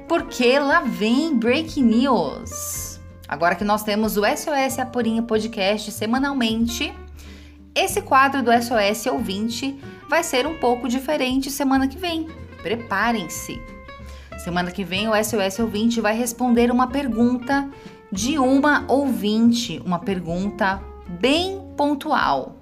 porque 0.08 0.58
lá 0.58 0.80
vem 0.80 1.36
Breaking 1.36 1.84
News. 1.84 3.02
Agora 3.28 3.54
que 3.54 3.66
nós 3.66 3.84
temos 3.84 4.16
o 4.16 4.22
SOS 4.24 4.80
Apurinho 4.80 5.24
Podcast 5.24 5.92
semanalmente, 5.92 6.94
esse 7.76 8.02
quadro 8.02 8.42
do 8.42 8.50
SOS 8.54 9.08
Ouvinte 9.08 9.78
vai 10.08 10.24
ser 10.24 10.48
um 10.48 10.58
pouco 10.58 10.88
diferente 10.88 11.52
semana 11.52 11.86
que 11.86 11.98
vem. 11.98 12.30
Preparem-se. 12.64 13.62
Semana 14.42 14.72
que 14.72 14.86
vem 14.86 15.10
o 15.10 15.12
SOS 15.22 15.60
Ouvinte 15.60 16.00
vai 16.00 16.16
responder 16.16 16.72
uma 16.72 16.88
pergunta 16.88 17.70
de 18.10 18.40
uma 18.40 18.86
ouvinte, 18.88 19.82
uma 19.86 20.00
pergunta 20.00 20.82
bem 21.10 21.62
pontual. 21.76 22.56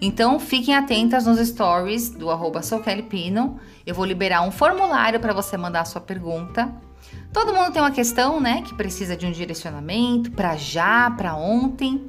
Então 0.00 0.38
fiquem 0.38 0.74
atentas 0.74 1.26
nos 1.26 1.38
stories 1.38 2.10
do 2.10 2.30
arroba 2.30 2.60
Pino. 3.08 3.58
Eu 3.86 3.94
vou 3.94 4.04
liberar 4.04 4.42
um 4.42 4.50
formulário 4.50 5.20
para 5.20 5.32
você 5.32 5.56
mandar 5.56 5.80
a 5.80 5.84
sua 5.84 6.00
pergunta. 6.00 6.72
Todo 7.32 7.54
mundo 7.54 7.72
tem 7.72 7.80
uma 7.80 7.90
questão, 7.90 8.40
né, 8.40 8.62
que 8.62 8.74
precisa 8.74 9.16
de 9.16 9.26
um 9.26 9.32
direcionamento 9.32 10.30
para 10.30 10.56
já, 10.56 11.10
para 11.10 11.36
ontem. 11.36 12.08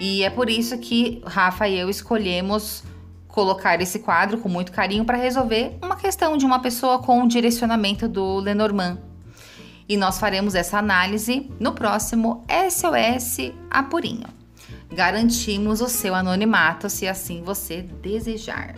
E 0.00 0.22
é 0.22 0.30
por 0.30 0.50
isso 0.50 0.76
que 0.78 1.22
Rafa 1.24 1.68
e 1.68 1.78
eu 1.78 1.88
escolhemos 1.88 2.82
colocar 3.28 3.80
esse 3.80 3.98
quadro 3.98 4.38
com 4.38 4.48
muito 4.48 4.72
carinho 4.72 5.04
para 5.04 5.16
resolver 5.16 5.78
uma 5.82 5.96
questão 5.96 6.36
de 6.36 6.44
uma 6.44 6.60
pessoa 6.60 6.98
com 6.98 7.22
o 7.22 7.28
direcionamento 7.28 8.06
do 8.06 8.38
Lenormand. 8.38 8.98
E 9.88 9.96
nós 9.96 10.18
faremos 10.18 10.54
essa 10.54 10.78
análise 10.78 11.50
no 11.58 11.72
próximo 11.72 12.44
SOS 12.48 13.52
Apurinho. 13.70 14.41
Garantimos 14.94 15.80
o 15.80 15.88
seu 15.88 16.14
anonimato 16.14 16.90
se 16.90 17.08
assim 17.08 17.42
você 17.42 17.80
desejar. 17.80 18.74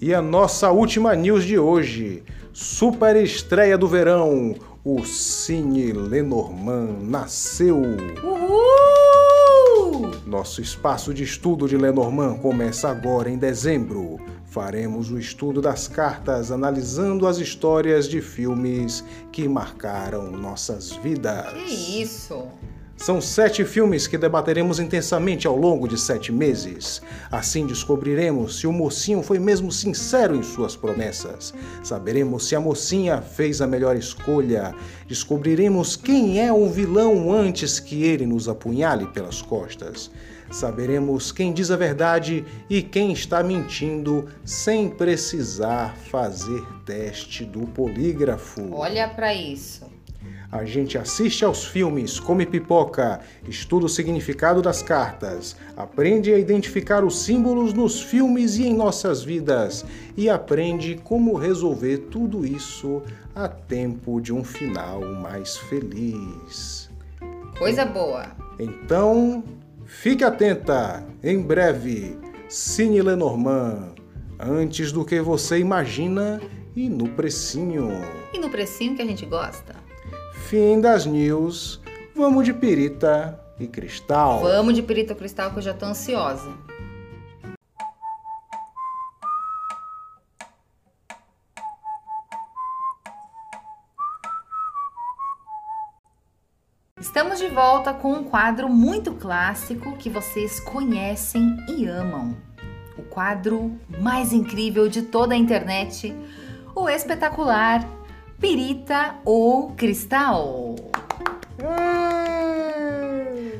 E 0.00 0.12
a 0.12 0.20
nossa 0.20 0.72
última 0.72 1.14
news 1.14 1.44
de 1.44 1.56
hoje. 1.58 2.24
Super 2.52 3.14
estreia 3.16 3.78
do 3.78 3.86
verão. 3.86 4.56
O 4.84 5.04
Cine 5.04 5.92
Lenormand 5.92 6.98
nasceu. 7.00 7.80
Uhul! 8.22 10.10
Nosso 10.26 10.60
espaço 10.60 11.14
de 11.14 11.22
estudo 11.22 11.68
de 11.68 11.76
Lenormand 11.76 12.38
começa 12.38 12.88
agora 12.88 13.30
em 13.30 13.38
dezembro. 13.38 14.18
Faremos 14.54 15.10
o 15.10 15.18
estudo 15.18 15.60
das 15.60 15.88
cartas 15.88 16.52
analisando 16.52 17.26
as 17.26 17.38
histórias 17.38 18.08
de 18.08 18.20
filmes 18.20 19.02
que 19.32 19.48
marcaram 19.48 20.30
nossas 20.30 20.92
vidas. 20.92 21.52
Que 21.54 22.00
isso? 22.00 22.46
São 22.96 23.20
sete 23.20 23.64
filmes 23.64 24.06
que 24.06 24.16
debateremos 24.16 24.78
intensamente 24.78 25.48
ao 25.48 25.56
longo 25.56 25.88
de 25.88 25.98
sete 25.98 26.30
meses. 26.30 27.02
Assim 27.32 27.66
descobriremos 27.66 28.60
se 28.60 28.68
o 28.68 28.72
mocinho 28.72 29.24
foi 29.24 29.40
mesmo 29.40 29.72
sincero 29.72 30.36
em 30.36 30.42
suas 30.44 30.76
promessas. 30.76 31.52
Saberemos 31.82 32.46
se 32.46 32.54
a 32.54 32.60
mocinha 32.60 33.20
fez 33.20 33.60
a 33.60 33.66
melhor 33.66 33.96
escolha. 33.96 34.72
Descobriremos 35.08 35.96
quem 35.96 36.40
é 36.40 36.52
o 36.52 36.70
vilão 36.70 37.32
antes 37.32 37.80
que 37.80 38.04
ele 38.04 38.24
nos 38.24 38.48
apunhale 38.48 39.08
pelas 39.08 39.42
costas. 39.42 40.12
Saberemos 40.54 41.32
quem 41.32 41.52
diz 41.52 41.72
a 41.72 41.76
verdade 41.76 42.44
e 42.70 42.80
quem 42.80 43.12
está 43.12 43.42
mentindo 43.42 44.28
sem 44.44 44.88
precisar 44.88 45.96
fazer 45.96 46.62
teste 46.86 47.44
do 47.44 47.62
polígrafo. 47.66 48.72
Olha 48.72 49.08
para 49.08 49.34
isso. 49.34 49.84
A 50.52 50.64
gente 50.64 50.96
assiste 50.96 51.44
aos 51.44 51.64
filmes, 51.64 52.20
come 52.20 52.46
pipoca, 52.46 53.18
estuda 53.48 53.86
o 53.86 53.88
significado 53.88 54.62
das 54.62 54.80
cartas, 54.80 55.56
aprende 55.76 56.32
a 56.32 56.38
identificar 56.38 57.04
os 57.04 57.24
símbolos 57.24 57.72
nos 57.72 58.00
filmes 58.00 58.54
e 58.54 58.68
em 58.68 58.74
nossas 58.74 59.24
vidas 59.24 59.84
e 60.16 60.30
aprende 60.30 61.00
como 61.02 61.34
resolver 61.34 61.98
tudo 62.12 62.46
isso 62.46 63.02
a 63.34 63.48
tempo 63.48 64.20
de 64.20 64.32
um 64.32 64.44
final 64.44 65.00
mais 65.14 65.56
feliz. 65.56 66.88
Coisa 67.58 67.84
boa. 67.84 68.28
Então, 68.56 69.42
fique 69.94 70.24
atenta, 70.24 71.06
em 71.22 71.40
breve, 71.40 72.18
Cine 72.48 73.00
Lenormand, 73.00 73.94
antes 74.38 74.92
do 74.92 75.04
que 75.04 75.20
você 75.20 75.58
imagina 75.58 76.40
e 76.76 76.88
no 76.88 77.08
precinho. 77.08 77.90
E 78.32 78.38
no 78.38 78.50
precinho 78.50 78.96
que 78.96 79.02
a 79.02 79.06
gente 79.06 79.24
gosta. 79.24 79.76
Fim 80.48 80.80
das 80.80 81.06
news. 81.06 81.80
Vamos 82.14 82.44
de 82.44 82.52
pirita 82.52 83.40
e 83.58 83.66
cristal. 83.66 84.40
Vamos 84.40 84.74
de 84.74 84.82
perito 84.82 85.14
cristal 85.14 85.50
que 85.52 85.58
eu 85.58 85.62
já 85.62 85.72
tô 85.72 85.86
ansiosa. 85.86 86.52
Estamos 97.14 97.38
de 97.38 97.46
volta 97.46 97.94
com 97.94 98.12
um 98.12 98.24
quadro 98.24 98.68
muito 98.68 99.12
clássico 99.12 99.96
que 99.96 100.10
vocês 100.10 100.58
conhecem 100.58 101.56
e 101.68 101.86
amam. 101.86 102.36
O 102.98 103.02
quadro 103.02 103.78
mais 104.00 104.32
incrível 104.32 104.88
de 104.88 105.02
toda 105.02 105.32
a 105.32 105.36
internet, 105.36 106.12
o 106.74 106.88
espetacular 106.88 107.88
Pirita 108.40 109.14
ou 109.24 109.70
Cristal. 109.74 110.74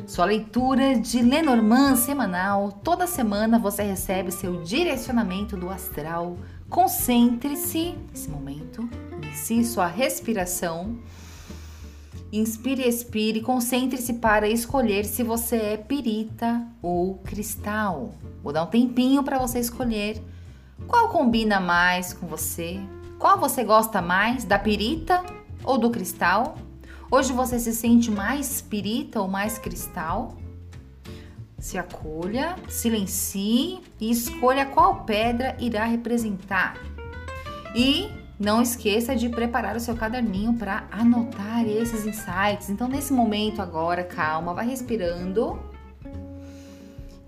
Sua 0.04 0.24
leitura 0.24 0.96
de 0.98 1.22
Lenormand 1.22 1.94
semanal. 1.94 2.72
Toda 2.82 3.06
semana 3.06 3.56
você 3.56 3.84
recebe 3.84 4.32
seu 4.32 4.64
direcionamento 4.64 5.56
do 5.56 5.70
astral. 5.70 6.36
Concentre-se 6.68 7.96
nesse 8.10 8.28
momento, 8.28 8.90
inicie 9.22 9.64
sua 9.64 9.86
respiração. 9.86 10.98
Inspire, 12.36 12.82
expire, 12.82 13.40
concentre-se 13.40 14.14
para 14.14 14.48
escolher 14.48 15.04
se 15.04 15.22
você 15.22 15.54
é 15.54 15.76
pirita 15.76 16.66
ou 16.82 17.18
cristal. 17.18 18.12
Vou 18.42 18.52
dar 18.52 18.64
um 18.64 18.66
tempinho 18.66 19.22
para 19.22 19.38
você 19.38 19.60
escolher 19.60 20.20
qual 20.88 21.10
combina 21.10 21.60
mais 21.60 22.12
com 22.12 22.26
você. 22.26 22.80
Qual 23.20 23.38
você 23.38 23.62
gosta 23.62 24.02
mais, 24.02 24.44
da 24.44 24.58
pirita 24.58 25.22
ou 25.62 25.78
do 25.78 25.90
cristal? 25.90 26.58
Hoje 27.08 27.32
você 27.32 27.56
se 27.60 27.72
sente 27.72 28.10
mais 28.10 28.60
pirita 28.60 29.20
ou 29.20 29.28
mais 29.28 29.56
cristal? 29.56 30.36
Se 31.56 31.78
acolha, 31.78 32.56
silencie 32.68 33.80
e 34.00 34.10
escolha 34.10 34.66
qual 34.66 35.04
pedra 35.04 35.56
irá 35.60 35.84
representar. 35.84 36.74
E 37.76 38.10
não 38.38 38.60
esqueça 38.60 39.14
de 39.14 39.28
preparar 39.28 39.76
o 39.76 39.80
seu 39.80 39.94
caderninho 39.94 40.54
para 40.54 40.84
anotar 40.90 41.66
esses 41.66 42.04
insights. 42.06 42.68
Então, 42.68 42.88
nesse 42.88 43.12
momento 43.12 43.62
agora, 43.62 44.02
calma, 44.02 44.52
vai 44.52 44.66
respirando 44.66 45.58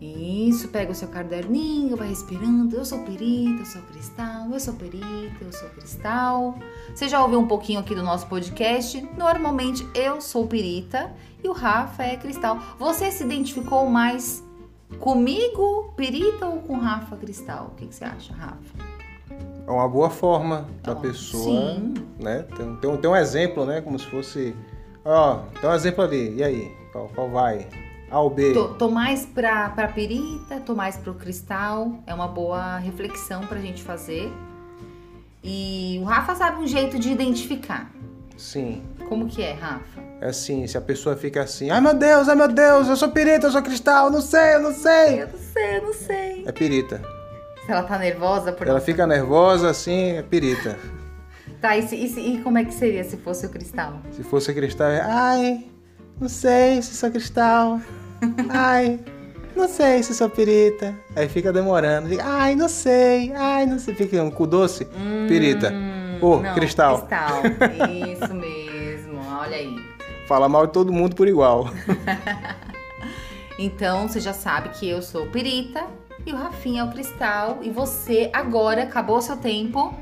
isso, 0.01 0.69
pega 0.69 0.93
o 0.93 0.95
seu 0.95 1.09
caderninho, 1.09 1.97
vai 1.97 2.09
respirando. 2.09 2.77
Eu 2.77 2.85
sou 2.85 2.99
perita, 3.01 3.63
eu 3.63 3.67
sou 3.67 3.83
cristal, 3.83 4.51
eu 4.53 4.61
sou 4.61 4.75
perita, 4.75 5.37
eu 5.41 5.53
sou 5.53 5.69
cristal. 5.71 6.59
Você 6.95 7.09
já 7.09 7.23
ouviu 7.23 7.41
um 7.41 7.47
pouquinho 7.47 7.81
aqui 7.81 7.95
do 7.95 8.03
nosso 8.03 8.27
podcast? 8.27 9.01
Normalmente 9.17 9.87
eu 9.95 10.21
sou 10.21 10.47
perita 10.47 11.13
e 11.43 11.49
o 11.49 11.53
Rafa 11.53 12.03
é 12.03 12.17
cristal. 12.17 12.59
Você 12.79 13.11
se 13.11 13.25
identificou 13.25 13.89
mais 13.89 14.45
comigo, 14.99 15.93
perita, 15.97 16.47
ou 16.47 16.61
com 16.61 16.77
Rafa 16.77 17.17
Cristal? 17.17 17.73
O 17.73 17.77
que, 17.77 17.87
que 17.87 17.95
você 17.95 18.05
acha, 18.05 18.35
Rafa? 18.35 18.96
É 19.67 19.71
uma 19.71 19.89
boa 19.89 20.09
forma 20.09 20.69
da 20.83 20.95
pessoa, 20.95 21.75
sim. 21.75 21.95
né? 22.21 22.45
Tem, 22.57 22.77
tem, 22.77 22.97
tem 22.97 23.11
um 23.11 23.17
exemplo, 23.17 23.67
né? 23.67 23.81
Como 23.81 23.99
se 23.99 24.07
fosse. 24.07 24.55
Ó, 25.05 25.41
tem 25.61 25.69
um 25.69 25.75
exemplo 25.75 26.05
ali. 26.05 26.37
E 26.37 26.45
aí? 26.45 26.73
Qual, 26.93 27.09
qual 27.09 27.29
vai? 27.29 27.67
A 28.09 28.21
ou 28.21 28.31
B? 28.31 28.53
Tô, 28.53 28.69
tô 28.69 28.89
mais 28.89 29.27
pra, 29.27 29.71
pra 29.71 29.89
perita, 29.89 30.61
tô 30.65 30.75
mais 30.75 30.97
pro 30.97 31.15
cristal. 31.15 31.99
É 32.07 32.15
uma 32.15 32.29
boa 32.29 32.79
reflexão 32.79 33.45
pra 33.47 33.59
gente 33.59 33.83
fazer. 33.83 34.33
E 35.43 35.99
o 36.01 36.05
Rafa 36.05 36.37
sabe 36.37 36.63
um 36.63 36.67
jeito 36.67 36.99
de 36.99 37.11
identificar. 37.11 37.91
Sim. 38.37 38.83
Como 39.09 39.27
que 39.27 39.43
é, 39.43 39.53
Rafa? 39.53 40.01
É 40.21 40.29
assim, 40.29 40.67
se 40.67 40.79
a 40.79 40.81
pessoa 40.81 41.17
fica 41.17 41.43
assim, 41.43 41.71
ai 41.71 41.81
meu 41.81 41.95
Deus, 41.95 42.29
ai 42.29 42.35
meu 42.35 42.49
Deus, 42.49 42.89
eu 42.89 42.97
sou 42.97 43.11
perita, 43.11 43.47
eu 43.47 43.51
sou 43.51 43.63
cristal, 43.63 44.11
não 44.11 44.21
sei, 44.21 44.55
eu 44.55 44.61
não 44.61 44.73
sei. 44.73 45.23
Eu 45.23 45.29
não 45.29 45.39
sei, 45.39 45.77
eu 45.77 45.83
não 45.83 45.93
sei. 45.93 46.45
É 46.47 46.53
perita. 46.53 47.16
Ela 47.69 47.83
tá 47.83 47.99
nervosa 47.99 48.53
por 48.53 48.67
Ela 48.67 48.81
fica 48.81 49.07
nervosa 49.07 49.71
assim, 49.71 50.13
é 50.13 50.23
perita. 50.23 50.79
tá, 51.61 51.77
e, 51.77 51.83
se, 51.87 51.97
e, 51.97 52.09
se, 52.09 52.21
e 52.21 52.43
como 52.43 52.59
é 52.59 52.65
que 52.65 52.73
seria 52.73 53.03
se 53.03 53.17
fosse 53.17 53.47
o 53.47 53.49
cristal? 53.51 54.01
Se 54.13 54.23
fosse 54.23 54.51
o 54.51 54.55
cristal, 54.55 54.89
é, 54.89 55.01
ai, 55.01 55.67
não 56.21 56.29
sei 56.29 56.81
se 56.81 56.95
sou 56.95 57.11
cristal. 57.11 57.81
Ai, 58.49 58.99
não 59.55 59.69
sei 59.69 60.03
se 60.03 60.15
sou 60.15 60.29
perita. 60.29 60.95
Aí 61.15 61.29
fica 61.29 61.53
demorando. 61.53 62.09
Ai, 62.23 62.55
não 62.55 62.69
sei. 62.69 63.33
Ai, 63.35 63.67
não 63.67 63.79
sei. 63.79 63.95
Fica 63.95 64.23
um 64.23 64.31
cu 64.31 64.47
doce. 64.47 64.87
Hum, 64.97 65.27
perita. 65.29 65.73
Ô, 66.21 66.37
oh, 66.37 66.55
cristal. 66.55 67.07
Cristal. 67.07 67.43
Isso 67.91 68.33
mesmo. 68.35 69.21
Olha 69.39 69.57
aí. 69.57 69.77
Fala 70.27 70.49
mal 70.49 70.67
de 70.67 70.73
todo 70.73 70.93
mundo 70.93 71.15
por 71.15 71.29
igual. 71.29 71.71
então, 73.59 74.09
você 74.09 74.21
já 74.21 74.33
sabe 74.33 74.71
que 74.71 74.89
eu 74.89 75.03
sou 75.03 75.27
perita 75.27 75.87
e 76.27 76.33
o 76.33 76.37
Rafinha 76.37 76.83
é 76.83 76.85
o 76.85 76.91
cristal. 76.91 77.61
E 77.63 77.71
você, 77.71 78.29
agora, 78.33 78.83
acabou 78.83 79.23
seu 79.23 79.37
tempo. 79.37 79.95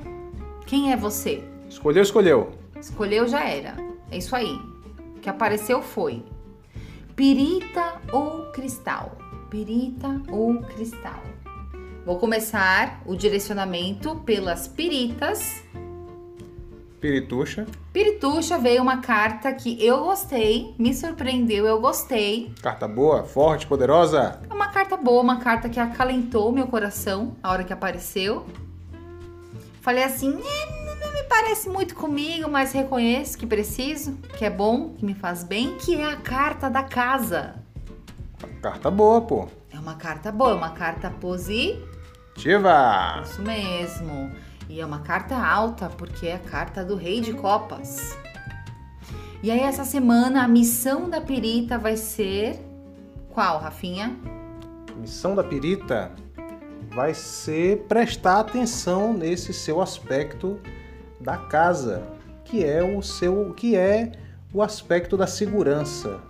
Quem 0.66 0.90
é 0.90 0.96
você? 0.96 1.44
Escolheu, 1.68 2.02
escolheu. 2.02 2.52
Escolheu, 2.80 3.28
já 3.28 3.44
era. 3.44 3.76
É 4.10 4.16
isso 4.16 4.34
aí. 4.34 4.58
O 5.16 5.20
que 5.20 5.28
apareceu 5.28 5.82
foi. 5.82 6.24
Pirita 7.14 8.00
ou 8.10 8.50
cristal? 8.52 9.18
Pirita 9.50 10.22
ou 10.30 10.62
cristal? 10.62 11.22
Vou 12.06 12.18
começar 12.18 13.02
o 13.06 13.14
direcionamento 13.14 14.16
pelas 14.16 14.66
piritas. 14.68 15.63
Pirituxa. 17.04 17.66
Pirituxa 17.92 18.56
veio 18.56 18.80
uma 18.80 19.02
carta 19.02 19.52
que 19.52 19.76
eu 19.84 20.04
gostei, 20.04 20.74
me 20.78 20.94
surpreendeu, 20.94 21.66
eu 21.66 21.78
gostei. 21.78 22.50
Carta 22.62 22.88
boa, 22.88 23.24
forte, 23.24 23.66
poderosa? 23.66 24.40
É 24.48 24.54
uma 24.54 24.68
carta 24.68 24.96
boa, 24.96 25.22
uma 25.22 25.38
carta 25.38 25.68
que 25.68 25.78
acalentou 25.78 26.50
meu 26.50 26.66
coração 26.66 27.36
a 27.42 27.50
hora 27.50 27.62
que 27.62 27.74
apareceu. 27.74 28.46
Falei 29.82 30.02
assim, 30.02 30.40
é, 30.40 31.22
parece 31.24 31.68
muito 31.68 31.94
comigo, 31.94 32.48
mas 32.48 32.72
reconheço 32.72 33.36
que 33.36 33.46
preciso, 33.46 34.14
que 34.38 34.46
é 34.46 34.48
bom, 34.48 34.94
que 34.94 35.04
me 35.04 35.12
faz 35.12 35.44
bem, 35.44 35.76
que 35.76 35.96
é 35.96 36.08
a 36.10 36.16
carta 36.16 36.70
da 36.70 36.84
casa. 36.84 37.56
Carta 38.62 38.90
boa, 38.90 39.20
pô. 39.20 39.46
É 39.70 39.78
uma 39.78 39.96
carta 39.96 40.32
boa, 40.32 40.52
é 40.52 40.54
uma 40.54 40.70
carta 40.70 41.10
positiva. 41.10 41.84
Isso 43.22 43.42
mesmo. 43.42 44.32
E 44.68 44.80
é 44.80 44.86
uma 44.86 45.00
carta 45.00 45.36
alta, 45.36 45.88
porque 45.88 46.26
é 46.26 46.34
a 46.34 46.38
carta 46.38 46.84
do 46.84 46.96
Rei 46.96 47.20
de 47.20 47.34
Copas. 47.34 48.16
E 49.42 49.50
aí, 49.50 49.60
essa 49.60 49.84
semana, 49.84 50.42
a 50.42 50.48
missão 50.48 51.08
da 51.10 51.20
perita 51.20 51.78
vai 51.78 51.96
ser. 51.96 52.58
Qual, 53.30 53.58
Rafinha? 53.58 54.16
Missão 54.96 55.34
da 55.34 55.44
perita 55.44 56.12
vai 56.94 57.12
ser 57.12 57.84
prestar 57.88 58.40
atenção 58.40 59.12
nesse 59.12 59.52
seu 59.52 59.82
aspecto 59.82 60.58
da 61.20 61.36
casa, 61.36 62.02
que 62.44 62.64
é 62.64 62.82
o 62.82 63.02
seu, 63.02 63.52
que 63.54 63.76
é 63.76 64.12
o 64.52 64.62
aspecto 64.62 65.16
da 65.16 65.26
segurança. 65.26 66.20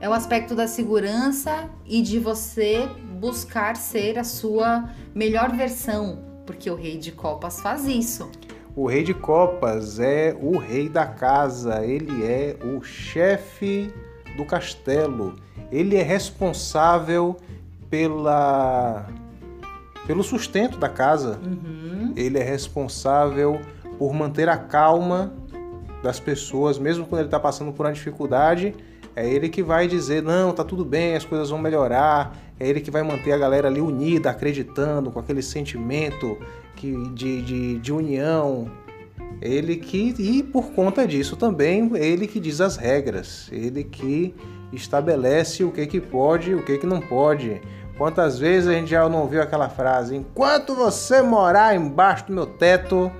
É 0.00 0.08
o 0.08 0.12
aspecto 0.12 0.56
da 0.56 0.66
segurança 0.66 1.70
e 1.86 2.02
de 2.02 2.18
você 2.18 2.88
buscar 3.20 3.76
ser 3.76 4.18
a 4.18 4.24
sua 4.24 4.90
melhor 5.14 5.52
versão, 5.52 6.31
porque 6.46 6.70
o 6.70 6.74
rei 6.74 6.98
de 6.98 7.12
copas 7.12 7.60
faz 7.60 7.86
isso. 7.86 8.30
O 8.74 8.86
rei 8.86 9.02
de 9.02 9.12
copas 9.12 9.98
é 9.98 10.36
o 10.40 10.56
rei 10.56 10.88
da 10.88 11.06
casa, 11.06 11.84
ele 11.84 12.24
é 12.24 12.56
o 12.64 12.82
chefe 12.82 13.92
do 14.36 14.44
castelo. 14.44 15.34
Ele 15.70 15.96
é 15.96 16.02
responsável 16.02 17.36
pela 17.90 19.06
pelo 20.06 20.22
sustento 20.22 20.78
da 20.78 20.88
casa. 20.88 21.38
Uhum. 21.44 22.12
Ele 22.16 22.38
é 22.38 22.42
responsável 22.42 23.60
por 23.98 24.12
manter 24.12 24.48
a 24.48 24.56
calma 24.56 25.32
das 26.02 26.18
pessoas, 26.18 26.78
mesmo 26.78 27.06
quando 27.06 27.20
ele 27.20 27.28
está 27.28 27.38
passando 27.38 27.72
por 27.72 27.86
uma 27.86 27.92
dificuldade. 27.92 28.74
É 29.14 29.28
ele 29.28 29.48
que 29.48 29.62
vai 29.62 29.86
dizer: 29.86 30.22
não, 30.22 30.52
tá 30.52 30.64
tudo 30.64 30.84
bem, 30.84 31.14
as 31.14 31.24
coisas 31.24 31.50
vão 31.50 31.58
melhorar. 31.58 32.36
É 32.58 32.68
ele 32.68 32.80
que 32.80 32.90
vai 32.90 33.02
manter 33.02 33.32
a 33.32 33.38
galera 33.38 33.68
ali 33.68 33.80
unida, 33.80 34.30
acreditando, 34.30 35.10
com 35.10 35.18
aquele 35.18 35.42
sentimento 35.42 36.38
que, 36.76 36.92
de, 37.10 37.42
de, 37.42 37.78
de 37.78 37.92
união. 37.92 38.70
Ele 39.40 39.76
que, 39.76 40.14
e 40.18 40.42
por 40.42 40.70
conta 40.72 41.06
disso 41.06 41.36
também, 41.36 41.90
ele 41.96 42.26
que 42.26 42.38
diz 42.38 42.60
as 42.60 42.76
regras, 42.76 43.48
ele 43.50 43.82
que 43.82 44.34
estabelece 44.72 45.64
o 45.64 45.72
que, 45.72 45.86
que 45.86 46.00
pode 46.00 46.50
e 46.50 46.54
o 46.54 46.62
que, 46.62 46.78
que 46.78 46.86
não 46.86 47.00
pode. 47.00 47.60
Quantas 47.98 48.38
vezes 48.38 48.68
a 48.68 48.72
gente 48.72 48.90
já 48.90 49.08
não 49.08 49.22
ouviu 49.22 49.42
aquela 49.42 49.68
frase: 49.68 50.16
enquanto 50.16 50.74
você 50.74 51.22
morar 51.22 51.74
embaixo 51.74 52.26
do 52.26 52.32
meu 52.32 52.46
teto, 52.46 53.10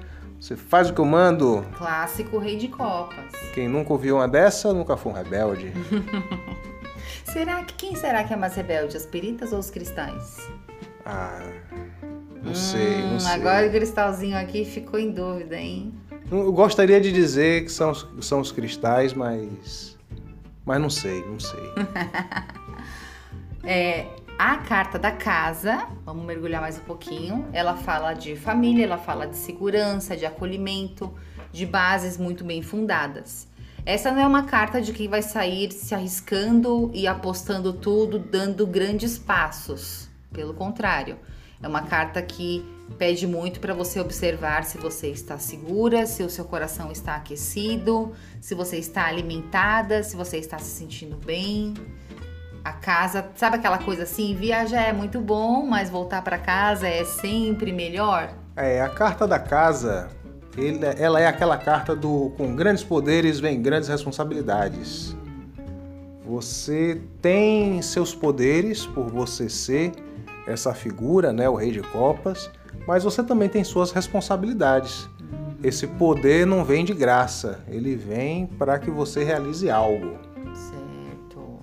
você 0.40 0.57
faz 0.57 0.90
o 0.90 0.95
que 0.95 1.01
eu 1.01 1.05
mando. 1.05 1.64
Clássico 1.77 2.38
rei 2.38 2.57
de 2.57 2.68
copas. 2.68 3.33
Quem 3.55 3.68
nunca 3.68 3.92
ouviu 3.92 4.16
uma 4.16 4.27
dessa 4.27 4.73
nunca 4.73 4.97
foi 4.97 5.12
um 5.12 5.14
rebelde. 5.14 5.73
será 7.25 7.65
que 7.65 7.75
quem 7.75 7.97
será 7.97 8.25
que 8.25 8.33
é 8.33 8.37
mais 8.37 8.55
rebelde, 8.55 8.97
as 8.97 9.07
peritas 9.07 9.53
ou 9.53 9.59
os 9.59 9.71
cristais? 9.71 10.51
Ah, 11.05 11.51
não 12.43 12.53
hum, 12.53 12.55
sei, 12.55 13.03
não 13.03 13.21
sei. 13.21 13.33
Agora 13.33 13.67
o 13.67 13.71
cristalzinho 13.71 14.37
aqui 14.37 14.65
ficou 14.65 14.99
em 14.99 15.11
dúvida, 15.11 15.57
hein? 15.57 15.95
Eu 16.31 16.53
gostaria 16.53 17.01
de 17.01 17.13
dizer 17.13 17.65
que 17.65 17.73
são, 17.73 17.93
são 18.21 18.41
os 18.41 18.51
cristais, 18.51 19.13
mas 19.13 19.93
mas 20.65 20.81
não 20.81 20.89
sei, 20.89 21.25
não 21.27 21.41
sei. 21.41 21.73
é, 23.65 24.07
a 24.39 24.59
carta 24.59 24.99
da 24.99 25.11
casa, 25.11 25.89
vamos 26.05 26.25
mergulhar 26.25 26.61
mais 26.61 26.79
um 26.79 26.83
pouquinho, 26.83 27.49
ela 27.53 27.77
fala 27.77 28.15
de 28.15 28.37
família, 28.37 28.85
ela 28.85 28.99
fala 28.99 29.27
de 29.27 29.37
segurança, 29.37 30.17
de 30.17 30.25
acolhimento, 30.25 31.13
de 31.51 31.67
bases 31.67 32.17
muito 32.17 32.45
bem 32.45 32.63
fundadas. 32.63 33.49
Essa 33.85 34.12
não 34.12 34.21
é 34.21 34.27
uma 34.27 34.45
carta 34.45 34.81
de 34.81 34.92
quem 34.92 35.09
vai 35.09 35.23
sair 35.23 35.73
se 35.73 35.92
arriscando 35.92 36.88
e 36.95 37.09
apostando 37.09 37.73
tudo, 37.73 38.16
dando 38.16 38.64
grandes 38.64 39.18
passos. 39.18 40.09
Pelo 40.33 40.55
contrário, 40.55 41.18
é 41.61 41.66
uma 41.66 41.83
carta 41.83 42.23
que 42.23 42.64
pede 42.97 43.27
muito 43.27 43.59
para 43.59 43.75
você 43.75 43.99
observar 43.99 44.62
se 44.62 44.79
você 44.79 45.09
está 45.09 45.37
segura, 45.37 46.07
se 46.07 46.23
o 46.23 46.31
seu 46.31 46.45
coração 46.45 46.92
está 46.92 47.16
aquecido, 47.16 48.12
se 48.40 48.55
você 48.55 48.77
está 48.77 49.07
alimentada, 49.07 50.05
se 50.05 50.14
você 50.14 50.38
está 50.38 50.59
se 50.59 50.71
sentindo 50.71 51.16
bem. 51.16 51.75
a 52.64 52.73
casa, 52.73 53.29
sabe 53.35 53.57
aquela 53.57 53.79
coisa 53.79 54.05
assim, 54.05 54.37
viajar 54.37 54.83
é 54.83 54.92
muito 54.92 55.21
bom, 55.21 55.66
mas 55.66 55.90
voltar 55.90 56.23
para 56.23 56.38
casa 56.38 56.87
é 56.87 57.05
sempre 57.05 57.73
melhor? 57.73 58.33
É, 58.55 58.81
a 58.81 58.88
carta 58.88 59.27
da 59.27 59.40
casa, 59.40 60.09
ele, 60.57 60.81
ela 60.99 61.21
é 61.21 61.27
aquela 61.27 61.57
carta 61.57 61.97
do 61.97 62.33
com 62.37 62.55
grandes 62.55 62.85
poderes 62.85 63.41
vem 63.41 63.61
grandes 63.61 63.88
responsabilidades. 63.88 65.17
Você 66.25 67.01
tem 67.21 67.81
seus 67.83 68.15
poderes 68.15 68.87
por 68.87 69.09
você 69.09 69.49
ser 69.49 69.93
essa 70.47 70.75
figura, 70.75 71.33
né, 71.33 71.49
o 71.49 71.55
rei 71.55 71.71
de 71.71 71.81
copas, 71.81 72.51
mas 72.87 73.05
você 73.05 73.23
também 73.23 73.49
tem 73.49 73.65
suas 73.65 73.93
responsabilidades. 73.93 75.09
Esse 75.62 75.87
poder 75.87 76.47
não 76.47 76.65
vem 76.65 76.85
de 76.85 76.93
graça, 76.93 77.61
ele 77.69 77.95
vem 77.95 78.47
para 78.47 78.79
que 78.79 78.91
você 78.91 79.23
realize 79.23 79.71
algo. 79.71 80.19
Certo. 80.55 81.61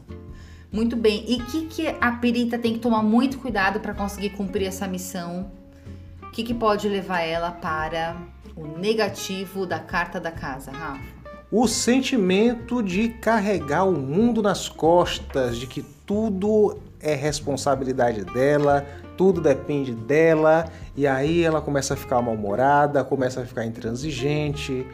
Muito 0.71 0.95
bem. 0.95 1.25
E 1.27 1.39
que, 1.43 1.65
que 1.65 1.87
a 1.99 2.11
perita 2.13 2.57
tem 2.57 2.73
que 2.73 2.79
tomar 2.79 3.03
muito 3.03 3.37
cuidado 3.37 3.79
para 3.79 3.93
conseguir 3.93 4.31
cumprir 4.31 4.67
essa 4.67 4.87
missão? 4.87 5.51
O 6.23 6.31
que, 6.31 6.43
que 6.43 6.53
pode 6.53 6.87
levar 6.87 7.21
ela 7.21 7.51
para 7.51 8.15
o 8.59 8.77
negativo 8.77 9.65
da 9.65 9.79
carta 9.79 10.19
da 10.19 10.31
casa, 10.31 10.71
Rafa? 10.71 11.01
O 11.51 11.67
sentimento 11.67 12.83
de 12.83 13.09
carregar 13.09 13.85
o 13.85 13.93
mundo 13.93 14.41
nas 14.41 14.69
costas, 14.69 15.57
de 15.57 15.65
que 15.65 15.81
tudo 15.81 16.77
é 16.99 17.15
responsabilidade 17.15 18.25
dela, 18.25 18.85
tudo 19.17 19.41
depende 19.41 19.95
dela, 19.95 20.65
e 20.95 21.07
aí 21.07 21.43
ela 21.43 21.61
começa 21.61 21.93
a 21.93 21.97
ficar 21.97 22.21
mal-humorada, 22.21 23.03
começa 23.03 23.41
a 23.41 23.45
ficar 23.45 23.65
intransigente, 23.65 24.85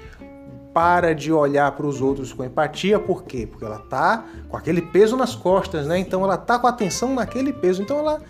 para 0.73 1.13
de 1.13 1.31
olhar 1.31 1.71
para 1.71 1.85
os 1.85 2.01
outros 2.01 2.31
com 2.31 2.43
empatia, 2.43 2.99
por 2.99 3.23
quê? 3.23 3.47
Porque 3.47 3.65
ela 3.65 3.79
tá 3.79 4.25
com 4.47 4.55
aquele 4.55 4.81
peso 4.81 5.17
nas 5.17 5.35
costas, 5.35 5.87
né? 5.87 5.97
Então 5.97 6.23
ela 6.23 6.37
tá 6.37 6.59
com 6.59 6.67
atenção 6.67 7.13
naquele 7.15 7.51
peso, 7.51 7.81
então 7.81 7.99
ela 7.99 8.21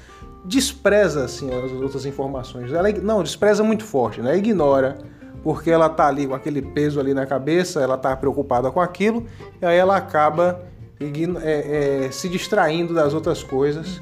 despreza 0.46 1.26
assim 1.26 1.50
as 1.52 1.72
outras 1.72 2.06
informações. 2.06 2.72
Ela 2.72 2.92
não 2.92 3.22
despreza 3.24 3.64
muito 3.64 3.84
forte, 3.84 4.22
né? 4.22 4.38
Ignora, 4.38 4.98
porque 5.46 5.70
ela 5.70 5.88
tá 5.88 6.08
ali 6.08 6.26
com 6.26 6.34
aquele 6.34 6.60
peso 6.60 7.00
ali 7.00 7.14
na 7.14 7.28
cabeça, 7.28 7.80
ela 7.80 8.00
tá 8.00 8.18
preocupada 8.18 8.72
com 8.72 8.82
aquilo, 8.82 9.28
e 9.62 9.66
aí 9.66 9.78
ela 9.78 9.96
acaba 9.96 10.60
é, 11.00 12.06
é, 12.06 12.12
se 12.12 12.28
distraindo 12.28 12.96
das 12.96 13.14
outras 13.14 13.44
coisas 13.44 14.02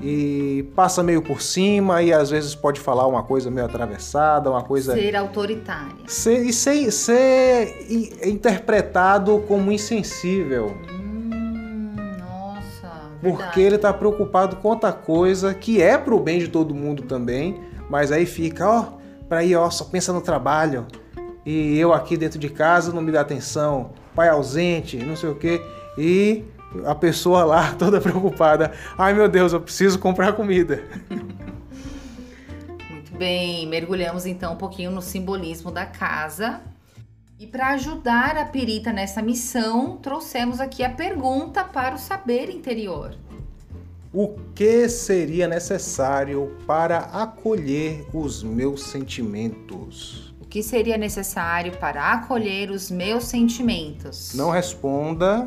e 0.00 0.66
passa 0.74 1.02
meio 1.02 1.20
por 1.20 1.42
cima 1.42 2.00
e 2.02 2.10
às 2.10 2.30
vezes 2.30 2.54
pode 2.54 2.80
falar 2.80 3.06
uma 3.06 3.22
coisa 3.22 3.50
meio 3.50 3.66
atravessada, 3.66 4.48
uma 4.48 4.62
coisa. 4.62 4.94
Ser 4.94 5.14
autoritária. 5.14 6.04
Ser, 6.06 6.46
e 6.46 6.54
ser, 6.54 6.90
ser 6.90 7.86
interpretado 8.26 9.44
como 9.46 9.70
insensível. 9.70 10.74
Hum, 10.90 11.96
nossa. 12.18 13.10
Porque 13.20 13.36
verdade. 13.36 13.60
ele 13.60 13.76
está 13.76 13.92
preocupado 13.92 14.56
com 14.56 14.68
outra 14.68 14.90
coisa 14.90 15.52
que 15.52 15.82
é 15.82 15.98
pro 15.98 16.18
bem 16.18 16.38
de 16.38 16.48
todo 16.48 16.74
mundo 16.74 17.02
também, 17.02 17.60
mas 17.90 18.10
aí 18.10 18.24
fica, 18.24 18.66
ó, 18.66 18.97
para 19.28 19.44
ir, 19.44 19.54
ó, 19.56 19.68
só 19.70 19.84
pensa 19.84 20.12
no 20.12 20.20
trabalho. 20.20 20.86
E 21.44 21.78
eu 21.78 21.92
aqui 21.92 22.16
dentro 22.16 22.38
de 22.38 22.48
casa 22.48 22.92
não 22.92 23.02
me 23.02 23.12
dá 23.12 23.20
atenção, 23.20 23.92
pai 24.14 24.28
ausente, 24.28 24.96
não 24.98 25.16
sei 25.16 25.30
o 25.30 25.34
quê. 25.34 25.62
E 25.96 26.44
a 26.84 26.94
pessoa 26.94 27.44
lá 27.44 27.72
toda 27.78 28.00
preocupada. 28.00 28.72
Ai 28.96 29.14
meu 29.14 29.28
Deus, 29.28 29.52
eu 29.52 29.60
preciso 29.60 29.98
comprar 29.98 30.32
comida. 30.32 30.82
Muito 32.90 33.16
bem, 33.16 33.66
mergulhamos 33.66 34.26
então 34.26 34.52
um 34.54 34.56
pouquinho 34.56 34.90
no 34.90 35.02
simbolismo 35.02 35.70
da 35.70 35.86
casa. 35.86 36.60
E 37.38 37.46
para 37.46 37.68
ajudar 37.68 38.36
a 38.36 38.44
perita 38.44 38.92
nessa 38.92 39.22
missão, 39.22 39.96
trouxemos 39.96 40.60
aqui 40.60 40.82
a 40.82 40.90
pergunta 40.90 41.62
para 41.62 41.94
o 41.94 41.98
saber 41.98 42.50
interior. 42.50 43.14
O 44.12 44.36
que 44.54 44.88
seria 44.88 45.46
necessário 45.46 46.56
para 46.66 46.98
acolher 46.98 48.06
os 48.14 48.42
meus 48.42 48.82
sentimentos? 48.84 50.34
O 50.40 50.46
que 50.46 50.62
seria 50.62 50.96
necessário 50.96 51.76
para 51.76 52.14
acolher 52.14 52.70
os 52.70 52.90
meus 52.90 53.24
sentimentos? 53.24 54.32
Não 54.34 54.48
responda 54.48 55.44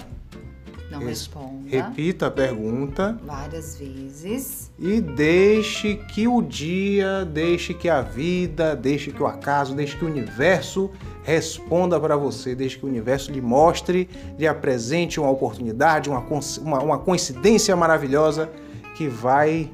não 0.92 1.00
responda. 1.00 1.68
Repita 1.68 2.28
a 2.28 2.32
pergunta 2.32 3.18
várias 3.24 3.78
vezes 3.78 4.70
e 4.78 5.00
deixe 5.00 5.96
que 5.96 6.28
o 6.28 6.42
dia, 6.42 7.26
deixe 7.26 7.74
que 7.74 7.90
a 7.90 8.02
vida, 8.02 8.76
deixe 8.76 9.12
que 9.12 9.24
o 9.24 9.26
acaso, 9.26 9.74
deixe 9.74 9.98
que 9.98 10.04
o 10.04 10.08
universo 10.08 10.92
responda 11.24 12.00
para 12.00 12.18
você, 12.18 12.54
deixe 12.54 12.78
que 12.78 12.86
o 12.86 12.90
universo 12.90 13.32
lhe 13.32 13.42
mostre, 13.42 14.10
lhe 14.38 14.48
apresente 14.48 15.20
uma 15.20 15.30
oportunidade, 15.30 16.10
uma, 16.10 16.24
uma, 16.62 16.80
uma 16.82 17.00
coincidência 17.00 17.76
maravilhosa 17.76 18.50
que 18.96 19.08
vai 19.08 19.72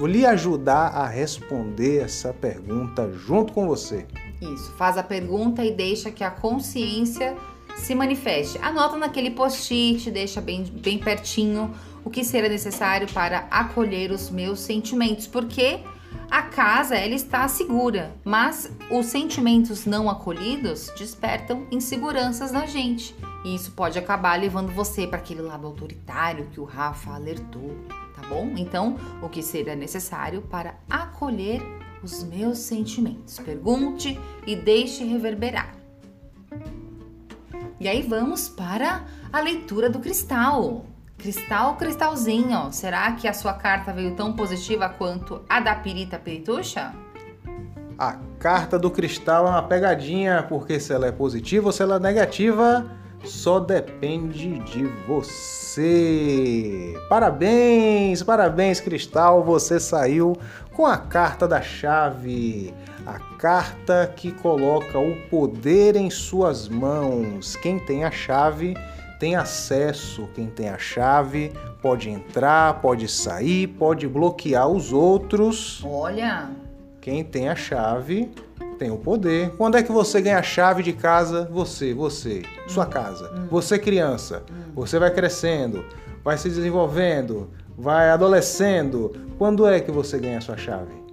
lhe 0.00 0.26
ajudar 0.26 0.88
a 0.88 1.06
responder 1.06 2.02
essa 2.02 2.32
pergunta 2.32 3.08
junto 3.12 3.52
com 3.52 3.66
você. 3.68 4.06
Isso, 4.40 4.72
faz 4.72 4.98
a 4.98 5.02
pergunta 5.02 5.64
e 5.64 5.70
deixa 5.70 6.10
que 6.10 6.24
a 6.24 6.30
consciência 6.30 7.36
se 7.76 7.94
manifeste. 7.94 8.58
Anota 8.62 8.96
naquele 8.96 9.30
post-it, 9.30 10.10
deixa 10.10 10.40
bem, 10.40 10.64
bem 10.64 10.98
pertinho 10.98 11.74
o 12.04 12.10
que 12.10 12.22
será 12.22 12.48
necessário 12.48 13.08
para 13.12 13.46
acolher 13.50 14.10
os 14.10 14.28
meus 14.30 14.60
sentimentos, 14.60 15.26
porque 15.26 15.80
a 16.30 16.42
casa 16.42 16.96
ela 16.96 17.14
está 17.14 17.46
segura, 17.48 18.14
mas 18.24 18.70
os 18.90 19.06
sentimentos 19.06 19.86
não 19.86 20.10
acolhidos 20.10 20.90
despertam 20.96 21.66
inseguranças 21.70 22.52
na 22.52 22.66
gente. 22.66 23.14
E 23.44 23.54
isso 23.54 23.72
pode 23.72 23.98
acabar 23.98 24.38
levando 24.38 24.72
você 24.72 25.06
para 25.06 25.18
aquele 25.18 25.42
lado 25.42 25.66
autoritário 25.66 26.46
que 26.46 26.60
o 26.60 26.64
Rafa 26.64 27.12
alertou, 27.12 27.76
tá 28.14 28.26
bom? 28.28 28.52
Então, 28.56 28.96
o 29.22 29.28
que 29.28 29.42
será 29.42 29.74
necessário 29.74 30.42
para 30.42 30.74
acolher 30.88 31.62
os 32.02 32.22
meus 32.22 32.58
sentimentos? 32.58 33.38
Pergunte 33.38 34.18
e 34.46 34.56
deixe 34.56 35.04
reverberar. 35.04 35.83
E 37.84 37.88
aí 37.88 38.00
vamos 38.00 38.48
para 38.48 39.04
a 39.30 39.40
leitura 39.40 39.90
do 39.90 39.98
cristal. 39.98 40.86
Cristal, 41.18 41.76
cristalzinho. 41.76 42.72
Será 42.72 43.12
que 43.12 43.28
a 43.28 43.34
sua 43.34 43.52
carta 43.52 43.92
veio 43.92 44.16
tão 44.16 44.32
positiva 44.32 44.88
quanto 44.88 45.42
a 45.46 45.60
da 45.60 45.74
Pirita 45.74 46.18
Pirituxa? 46.18 46.94
A 47.98 48.16
carta 48.38 48.78
do 48.78 48.90
cristal 48.90 49.46
é 49.46 49.50
uma 49.50 49.62
pegadinha, 49.62 50.46
porque 50.48 50.80
se 50.80 50.94
ela 50.94 51.08
é 51.08 51.12
positiva 51.12 51.66
ou 51.66 51.72
se 51.72 51.82
ela 51.82 51.96
é 51.96 52.00
negativa, 52.00 52.90
só 53.22 53.60
depende 53.60 54.60
de 54.60 54.86
você. 55.06 56.94
Parabéns, 57.10 58.22
parabéns, 58.22 58.80
Cristal, 58.80 59.44
você 59.44 59.78
saiu 59.78 60.34
com 60.72 60.86
a 60.86 60.96
carta 60.96 61.46
da 61.46 61.60
chave 61.60 62.72
a 63.06 63.18
carta 63.38 64.12
que 64.16 64.32
coloca 64.32 64.98
o 64.98 65.16
poder 65.28 65.96
em 65.96 66.10
suas 66.10 66.68
mãos. 66.68 67.56
Quem 67.56 67.78
tem 67.78 68.04
a 68.04 68.10
chave 68.10 68.74
tem 69.18 69.36
acesso, 69.36 70.28
quem 70.34 70.48
tem 70.48 70.68
a 70.68 70.78
chave 70.78 71.52
pode 71.80 72.10
entrar, 72.10 72.80
pode 72.80 73.08
sair, 73.08 73.68
pode 73.68 74.06
bloquear 74.08 74.68
os 74.68 74.92
outros. 74.92 75.82
Olha! 75.84 76.50
Quem 77.00 77.22
tem 77.22 77.48
a 77.48 77.54
chave 77.54 78.30
tem 78.78 78.90
o 78.90 78.96
poder. 78.96 79.50
Quando 79.56 79.76
é 79.76 79.82
que 79.82 79.92
você 79.92 80.20
ganha 80.20 80.38
a 80.38 80.42
chave 80.42 80.82
de 80.82 80.92
casa? 80.92 81.48
Você, 81.52 81.94
você, 81.94 82.42
sua 82.66 82.86
hum. 82.86 82.90
casa. 82.90 83.30
Hum. 83.34 83.46
Você 83.50 83.78
criança. 83.78 84.42
Hum. 84.50 84.72
Você 84.74 84.98
vai 84.98 85.10
crescendo, 85.10 85.84
vai 86.24 86.36
se 86.38 86.48
desenvolvendo, 86.48 87.50
vai 87.76 88.10
adolescendo. 88.10 89.12
Quando 89.38 89.66
é 89.66 89.80
que 89.80 89.90
você 89.90 90.18
ganha 90.18 90.38
a 90.38 90.40
sua 90.40 90.56
chave? 90.56 91.03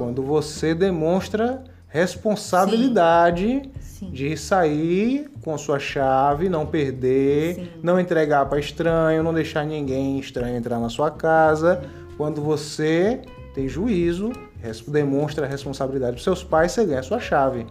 Quando 0.00 0.22
você 0.22 0.74
demonstra 0.74 1.62
responsabilidade 1.86 3.70
Sim. 3.80 4.06
Sim. 4.06 4.10
de 4.10 4.34
sair 4.34 5.30
com 5.42 5.54
a 5.54 5.58
sua 5.58 5.78
chave, 5.78 6.48
não 6.48 6.64
perder, 6.64 7.56
Sim. 7.56 7.68
não 7.82 8.00
entregar 8.00 8.46
para 8.46 8.58
estranho, 8.58 9.22
não 9.22 9.34
deixar 9.34 9.62
ninguém 9.66 10.18
estranho 10.18 10.56
entrar 10.56 10.78
na 10.78 10.88
sua 10.88 11.10
casa. 11.10 11.82
Quando 12.16 12.40
você 12.40 13.20
tem 13.54 13.68
juízo, 13.68 14.32
demonstra 14.88 15.46
responsabilidade 15.46 16.14
para 16.14 16.24
seus 16.24 16.42
pais, 16.42 16.72
você 16.72 16.86
ganha 16.86 17.00
a 17.00 17.02
sua 17.02 17.20
chave. 17.20 17.66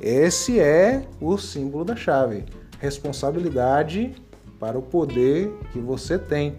Esse 0.00 0.58
é 0.58 1.02
o 1.20 1.36
símbolo 1.36 1.84
da 1.84 1.94
chave. 1.94 2.46
Responsabilidade 2.78 4.14
para 4.58 4.78
o 4.78 4.82
poder 4.82 5.52
que 5.74 5.78
você 5.78 6.18
tem. 6.18 6.56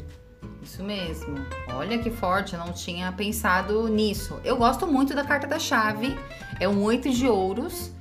Isso 0.68 0.84
mesmo. 0.84 1.34
Olha 1.74 1.98
que 1.98 2.12
forte, 2.12 2.54
eu 2.54 2.60
não 2.60 2.74
tinha 2.74 3.10
pensado 3.14 3.88
nisso. 3.88 4.38
Eu 4.44 4.58
gosto 4.58 4.86
muito 4.86 5.16
da 5.16 5.24
carta 5.24 5.48
da 5.48 5.58
chave. 5.58 6.20
É 6.60 6.68
um 6.68 6.84
oito 6.84 7.10
de 7.10 7.26
ouros. 7.26 7.94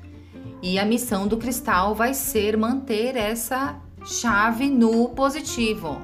E 0.60 0.76
a 0.76 0.84
missão 0.84 1.28
do 1.28 1.36
cristal 1.36 1.94
vai 1.94 2.12
ser 2.12 2.56
manter 2.56 3.14
essa 3.14 3.76
chave 4.04 4.68
no 4.68 5.10
positivo. 5.10 6.02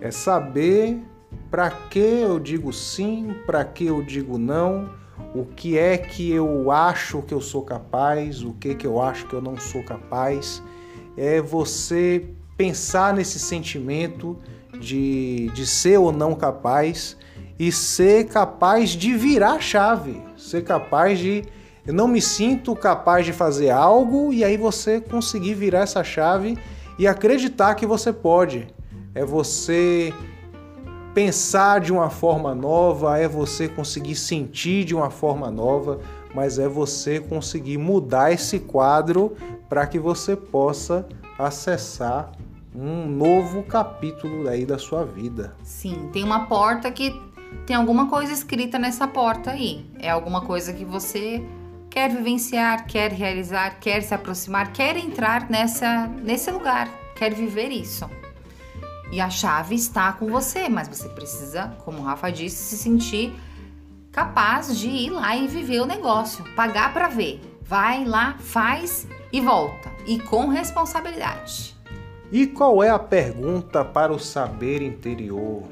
É 0.00 0.10
saber 0.10 1.02
para 1.50 1.70
que 1.70 1.98
eu 1.98 2.40
digo 2.40 2.72
sim, 2.72 3.36
para 3.44 3.62
que 3.62 3.84
eu 3.84 4.02
digo 4.02 4.38
não, 4.38 4.88
o 5.34 5.44
que 5.44 5.76
é 5.76 5.98
que 5.98 6.32
eu 6.32 6.70
acho 6.70 7.20
que 7.20 7.34
eu 7.34 7.42
sou 7.42 7.60
capaz, 7.60 8.42
o 8.42 8.54
que 8.54 8.74
que 8.74 8.86
eu 8.86 9.02
acho 9.02 9.26
que 9.26 9.34
eu 9.34 9.42
não 9.42 9.58
sou 9.58 9.82
capaz. 9.82 10.62
É 11.14 11.42
você 11.42 12.26
pensar 12.56 13.12
nesse 13.12 13.38
sentimento 13.38 14.38
de, 14.84 15.50
de 15.54 15.66
ser 15.66 15.98
ou 15.98 16.12
não 16.12 16.34
capaz 16.34 17.16
e 17.58 17.72
ser 17.72 18.26
capaz 18.26 18.90
de 18.90 19.14
virar 19.14 19.54
a 19.54 19.60
chave, 19.60 20.20
ser 20.36 20.62
capaz 20.64 21.18
de 21.18 21.44
eu 21.86 21.92
não 21.92 22.08
me 22.08 22.20
sinto 22.20 22.74
capaz 22.74 23.26
de 23.26 23.32
fazer 23.32 23.68
algo 23.68 24.32
e 24.32 24.42
aí 24.42 24.56
você 24.56 25.00
conseguir 25.00 25.52
virar 25.52 25.80
essa 25.80 26.02
chave 26.02 26.56
e 26.98 27.06
acreditar 27.06 27.74
que 27.74 27.86
você 27.86 28.10
pode. 28.10 28.66
É 29.14 29.22
você 29.22 30.12
pensar 31.12 31.80
de 31.80 31.92
uma 31.92 32.08
forma 32.08 32.54
nova, 32.54 33.18
é 33.18 33.28
você 33.28 33.68
conseguir 33.68 34.16
sentir 34.16 34.84
de 34.84 34.94
uma 34.94 35.10
forma 35.10 35.50
nova, 35.50 36.00
mas 36.34 36.58
é 36.58 36.66
você 36.66 37.20
conseguir 37.20 37.76
mudar 37.76 38.32
esse 38.32 38.58
quadro 38.58 39.36
para 39.68 39.86
que 39.86 39.98
você 39.98 40.34
possa 40.34 41.06
acessar 41.38 42.32
um 42.74 43.06
novo 43.06 43.62
capítulo 43.62 44.48
aí 44.48 44.66
da 44.66 44.78
sua 44.78 45.04
vida. 45.04 45.54
Sim, 45.62 46.10
tem 46.12 46.24
uma 46.24 46.46
porta 46.46 46.90
que 46.90 47.14
tem 47.66 47.76
alguma 47.76 48.08
coisa 48.08 48.32
escrita 48.32 48.78
nessa 48.78 49.06
porta 49.06 49.52
aí. 49.52 49.86
É 49.98 50.10
alguma 50.10 50.40
coisa 50.40 50.72
que 50.72 50.84
você 50.84 51.44
quer 51.88 52.10
vivenciar, 52.10 52.86
quer 52.86 53.12
realizar, 53.12 53.78
quer 53.78 54.02
se 54.02 54.12
aproximar, 54.12 54.72
quer 54.72 54.96
entrar 54.96 55.48
nessa 55.48 56.08
nesse 56.08 56.50
lugar, 56.50 56.88
quer 57.14 57.32
viver 57.32 57.68
isso. 57.68 58.10
E 59.12 59.20
a 59.20 59.30
chave 59.30 59.76
está 59.76 60.12
com 60.12 60.26
você, 60.26 60.68
mas 60.68 60.88
você 60.88 61.08
precisa, 61.08 61.76
como 61.84 61.98
o 61.98 62.02
Rafa 62.02 62.32
disse, 62.32 62.56
se 62.56 62.76
sentir 62.76 63.32
capaz 64.10 64.76
de 64.76 64.88
ir 64.88 65.10
lá 65.10 65.36
e 65.36 65.46
viver 65.46 65.80
o 65.80 65.86
negócio, 65.86 66.44
pagar 66.56 66.92
para 66.92 67.06
ver. 67.06 67.40
Vai 67.62 68.04
lá, 68.04 68.36
faz 68.40 69.06
e 69.32 69.40
volta, 69.40 69.92
e 70.06 70.18
com 70.18 70.48
responsabilidade. 70.48 71.73
E 72.34 72.48
qual 72.48 72.82
é 72.82 72.90
a 72.90 72.98
pergunta 72.98 73.84
para 73.84 74.12
o 74.12 74.18
saber 74.18 74.82
interior? 74.82 75.62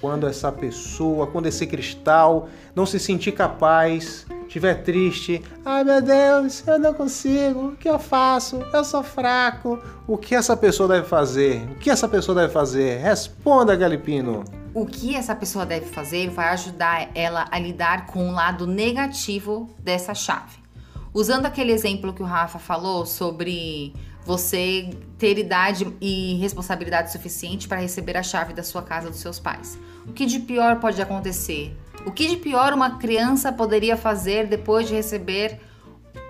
Quando 0.00 0.26
essa 0.26 0.50
pessoa, 0.50 1.26
quando 1.26 1.44
esse 1.44 1.66
cristal 1.66 2.48
não 2.74 2.86
se 2.86 2.98
sentir 2.98 3.32
capaz 3.32 4.24
estiver 4.46 4.82
triste, 4.82 5.42
ai 5.62 5.84
meu 5.84 6.00
Deus, 6.00 6.66
eu 6.66 6.78
não 6.78 6.94
consigo, 6.94 7.66
o 7.66 7.76
que 7.76 7.86
eu 7.86 7.98
faço? 7.98 8.64
Eu 8.72 8.82
sou 8.82 9.02
fraco. 9.02 9.78
O 10.08 10.16
que 10.16 10.34
essa 10.34 10.56
pessoa 10.56 10.88
deve 10.88 11.06
fazer? 11.06 11.68
O 11.72 11.74
que 11.74 11.90
essa 11.90 12.08
pessoa 12.08 12.34
deve 12.34 12.50
fazer? 12.50 12.96
Responda, 12.96 13.76
Galipino. 13.76 14.42
O 14.72 14.86
que 14.86 15.14
essa 15.14 15.36
pessoa 15.36 15.66
deve 15.66 15.84
fazer 15.84 16.30
vai 16.30 16.48
ajudar 16.48 17.10
ela 17.14 17.44
a 17.50 17.58
lidar 17.58 18.06
com 18.06 18.30
o 18.30 18.32
lado 18.32 18.66
negativo 18.66 19.68
dessa 19.80 20.14
chave. 20.14 20.64
Usando 21.12 21.44
aquele 21.44 21.72
exemplo 21.72 22.14
que 22.14 22.22
o 22.22 22.26
Rafa 22.26 22.58
falou 22.58 23.04
sobre 23.04 23.92
você 24.26 24.90
ter 25.16 25.38
idade 25.38 25.86
e 26.00 26.34
responsabilidade 26.34 27.12
suficiente 27.12 27.68
para 27.68 27.78
receber 27.78 28.16
a 28.16 28.24
chave 28.24 28.52
da 28.52 28.62
sua 28.64 28.82
casa 28.82 29.08
dos 29.08 29.20
seus 29.20 29.38
pais. 29.38 29.78
O 30.04 30.12
que 30.12 30.26
de 30.26 30.40
pior 30.40 30.80
pode 30.80 31.00
acontecer? 31.00 31.74
O 32.04 32.10
que 32.10 32.26
de 32.26 32.36
pior 32.36 32.72
uma 32.72 32.98
criança 32.98 33.52
poderia 33.52 33.96
fazer 33.96 34.48
depois 34.48 34.88
de 34.88 34.94
receber 34.94 35.60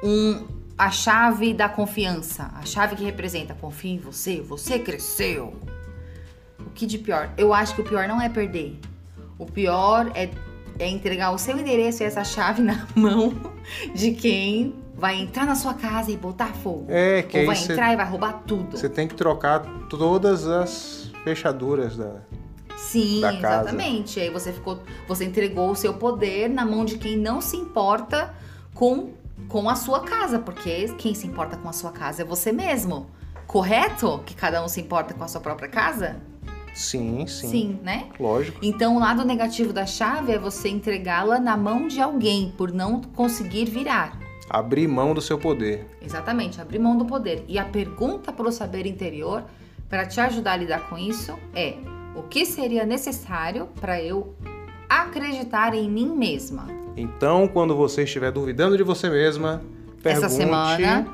um, 0.05 0.47
a 0.77 0.91
chave 0.91 1.55
da 1.55 1.71
confiança? 1.71 2.51
A 2.55 2.67
chave 2.67 2.97
que 2.97 3.05
representa 3.05 3.55
confia 3.55 3.93
em 3.93 3.99
você, 3.99 4.43
você 4.43 4.79
cresceu. 4.79 5.55
O 6.61 6.71
que 6.75 6.85
de 6.85 6.99
pior? 6.99 7.33
Eu 7.39 7.55
acho 7.55 7.75
que 7.75 7.81
o 7.81 7.85
pior 7.85 8.07
não 8.07 8.21
é 8.21 8.29
perder. 8.29 8.79
O 9.39 9.47
pior 9.47 10.13
é, 10.15 10.29
é 10.79 10.87
entregar 10.87 11.31
o 11.31 11.39
seu 11.39 11.59
endereço 11.59 12.03
e 12.03 12.07
essa 12.07 12.25
chave 12.25 12.61
na 12.63 12.87
mão 12.95 13.33
de 13.95 14.13
quem 14.13 14.75
vai 14.97 15.21
entrar 15.21 15.45
na 15.45 15.55
sua 15.55 15.75
casa 15.75 16.11
e 16.11 16.17
botar 16.17 16.55
fogo. 16.55 16.87
É, 16.89 17.23
que 17.23 17.39
Ou 17.39 17.47
vai 17.47 17.57
entrar 17.57 17.93
e 17.93 17.97
vai 17.97 18.07
roubar 18.07 18.43
tudo. 18.47 18.77
Você 18.77 18.89
tem 18.89 19.07
que 19.07 19.15
trocar 19.15 19.61
todas 19.89 20.47
as 20.47 21.13
fechaduras 21.23 21.97
da. 21.97 22.23
Sim, 22.77 23.21
da 23.21 23.33
casa. 23.39 23.71
exatamente. 23.71 24.21
Aí 24.21 24.31
você 24.31 24.53
ficou, 24.53 24.81
você 25.07 25.25
entregou 25.25 25.71
o 25.71 25.77
seu 25.77 25.95
poder 25.95 26.49
na 26.49 26.65
mão 26.65 26.85
de 26.85 26.99
quem 26.99 27.17
não 27.17 27.41
se 27.41 27.57
importa 27.57 28.35
com 28.75 29.11
com 29.49 29.69
a 29.69 29.77
sua 29.77 30.01
casa, 30.01 30.39
porque 30.39 30.89
quem 30.97 31.15
se 31.15 31.27
importa 31.27 31.57
com 31.59 31.69
a 31.69 31.73
sua 31.73 31.93
casa 31.93 32.23
é 32.23 32.25
você 32.25 32.51
mesmo. 32.51 33.07
Correto? 33.47 34.23
Que 34.25 34.35
cada 34.35 34.65
um 34.65 34.69
se 34.69 34.81
importa 34.81 35.15
com 35.15 35.23
a 35.23 35.29
sua 35.29 35.41
própria 35.41 35.69
casa? 35.69 36.17
Sim, 36.75 37.27
sim. 37.27 37.79
né? 37.83 38.09
Lógico. 38.19 38.59
Então, 38.63 38.97
o 38.97 38.99
lado 38.99 39.25
negativo 39.25 39.73
da 39.73 39.87
chave 39.87 40.33
é 40.33 40.39
você 40.39 40.69
entregá-la 40.69 41.39
na 41.39 41.57
mão 41.57 41.87
de 41.87 42.01
alguém 42.01 42.53
por 42.57 42.73
não 42.73 43.01
conseguir 43.01 43.67
virar. 43.67 44.19
Abrir 44.49 44.87
mão 44.87 45.13
do 45.13 45.21
seu 45.21 45.39
poder. 45.39 45.87
Exatamente, 46.01 46.61
abrir 46.61 46.79
mão 46.79 46.97
do 46.97 47.05
poder. 47.05 47.45
E 47.49 47.59
a 47.59 47.65
pergunta 47.65 48.33
para 48.33 48.49
o 48.49 48.53
saber 48.53 48.87
interior, 48.87 49.45
para 49.89 50.07
te 50.07 50.21
ajudar 50.21 50.53
a 50.53 50.57
lidar 50.57 50.89
com 50.89 50.97
isso, 50.97 51.37
é: 51.55 51.75
o 52.15 52.23
que 52.23 52.47
seria 52.47 52.87
necessário 52.87 53.69
para 53.81 54.01
eu 54.01 54.35
acreditar 54.89 55.75
em 55.75 55.91
mim 55.91 56.17
mesma? 56.17 56.67
Então, 56.97 57.47
quando 57.49 57.77
você 57.77 58.05
estiver 58.05 58.31
duvidando 58.33 58.77
de 58.77 58.83
você 58.83 59.11
mesma, 59.11 59.63
pergunte 60.03 60.27
Essa 60.27 60.35
semana- 60.35 61.07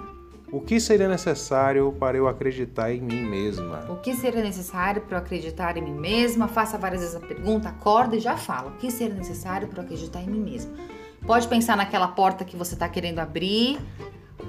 o 0.52 0.60
que 0.60 0.78
seria 0.78 1.08
necessário 1.08 1.90
para 1.98 2.18
eu 2.18 2.28
acreditar 2.28 2.92
em 2.92 3.00
mim 3.00 3.22
mesma. 3.22 3.86
O 3.88 3.96
que 3.96 4.14
seria 4.14 4.42
necessário 4.42 5.00
para 5.00 5.16
eu 5.16 5.22
acreditar 5.22 5.78
em 5.78 5.82
mim 5.82 5.94
mesma? 5.94 6.46
Faça 6.46 6.76
várias 6.76 7.00
vezes 7.00 7.16
a 7.16 7.20
pergunta, 7.20 7.70
acorda 7.70 8.16
e 8.16 8.20
já 8.20 8.36
fala. 8.36 8.70
O 8.70 8.76
que 8.76 8.90
seria 8.90 9.14
necessário 9.14 9.66
para 9.68 9.78
eu 9.80 9.84
acreditar 9.84 10.20
em 10.20 10.26
mim 10.26 10.40
mesma? 10.40 10.72
Pode 11.26 11.46
pensar 11.48 11.76
naquela 11.76 12.08
porta 12.08 12.44
que 12.44 12.56
você 12.56 12.74
está 12.74 12.88
querendo 12.88 13.20
abrir, 13.20 13.78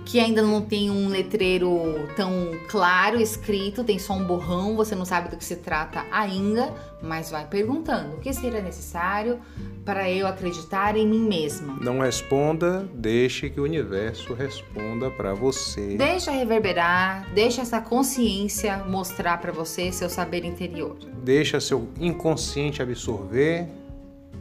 que 0.05 0.19
ainda 0.19 0.41
não 0.41 0.61
tem 0.61 0.89
um 0.89 1.07
letreiro 1.07 2.07
tão 2.15 2.51
claro 2.67 3.21
escrito, 3.21 3.83
tem 3.83 3.99
só 3.99 4.13
um 4.13 4.23
borrão, 4.25 4.75
você 4.75 4.95
não 4.95 5.05
sabe 5.05 5.29
do 5.29 5.37
que 5.37 5.45
se 5.45 5.57
trata 5.57 6.03
ainda, 6.11 6.73
mas 7.01 7.29
vai 7.29 7.45
perguntando: 7.47 8.15
o 8.15 8.19
que 8.19 8.33
seria 8.33 8.61
necessário 8.61 9.39
para 9.85 10.09
eu 10.09 10.27
acreditar 10.27 10.95
em 10.97 11.07
mim 11.07 11.19
mesma? 11.19 11.77
Não 11.79 11.99
responda, 11.99 12.89
deixe 12.93 13.49
que 13.49 13.59
o 13.59 13.63
universo 13.63 14.33
responda 14.33 15.11
para 15.11 15.33
você. 15.33 15.95
Deixa 15.95 16.31
reverberar, 16.31 17.31
deixa 17.33 17.61
essa 17.61 17.79
consciência 17.79 18.77
mostrar 18.79 19.39
para 19.39 19.51
você 19.51 19.91
seu 19.91 20.09
saber 20.09 20.43
interior. 20.43 20.97
Deixa 21.23 21.59
seu 21.59 21.87
inconsciente 21.99 22.81
absorver 22.81 23.67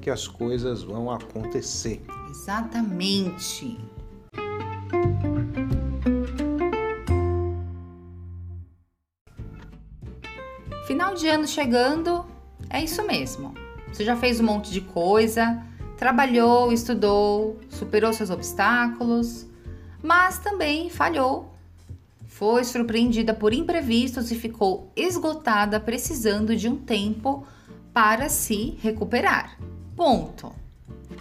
que 0.00 0.10
as 0.10 0.26
coisas 0.26 0.82
vão 0.82 1.10
acontecer. 1.10 2.00
Exatamente. 2.32 3.78
Final 10.86 11.14
de 11.14 11.28
ano 11.28 11.46
chegando, 11.46 12.24
é 12.70 12.82
isso 12.82 13.06
mesmo. 13.06 13.52
Você 13.92 14.02
já 14.02 14.16
fez 14.16 14.40
um 14.40 14.44
monte 14.44 14.72
de 14.72 14.80
coisa, 14.80 15.62
trabalhou, 15.98 16.72
estudou, 16.72 17.60
superou 17.68 18.14
seus 18.14 18.30
obstáculos, 18.30 19.46
mas 20.02 20.38
também 20.38 20.88
falhou. 20.88 21.54
Foi 22.26 22.64
surpreendida 22.64 23.34
por 23.34 23.52
imprevistos 23.52 24.32
e 24.32 24.36
ficou 24.36 24.90
esgotada, 24.96 25.78
precisando 25.78 26.56
de 26.56 26.66
um 26.66 26.78
tempo 26.78 27.46
para 27.92 28.30
se 28.30 28.78
recuperar. 28.80 29.58
Ponto. 29.94 30.61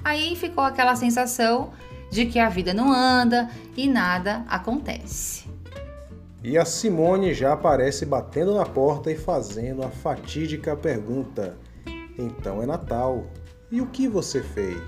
Aí 0.04 0.36
ficou 0.36 0.64
aquela 0.64 0.96
sensação 0.96 1.72
de 2.10 2.26
que 2.26 2.40
a 2.40 2.50
vida 2.50 2.74
não 2.74 2.92
anda 2.92 3.50
e 3.76 3.88
nada 3.88 4.44
acontece. 4.48 5.50
E 6.44 6.58
a 6.58 6.66
Simone 6.66 7.34
já 7.34 7.54
aparece 7.54 8.06
batendo 8.06 8.56
na 8.56 8.66
porta 8.66 9.12
e 9.12 9.16
fazendo 9.16 9.84
a 9.84 9.90
fatídica 9.90 10.76
pergunta: 10.76 11.56
Então 12.18 12.62
é 12.62 12.66
Natal, 12.66 13.26
e 13.72 13.80
o 13.80 13.86
que 13.88 14.08
você 14.08 14.42
fez? 14.42 14.82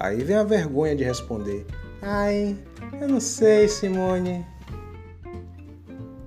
Aí 0.00 0.22
vem 0.22 0.36
a 0.36 0.44
vergonha 0.44 0.96
de 0.96 1.04
responder: 1.04 1.64
Ai, 2.02 2.56
eu 3.00 3.08
não 3.08 3.20
sei, 3.20 3.68
Simone. 3.68 4.44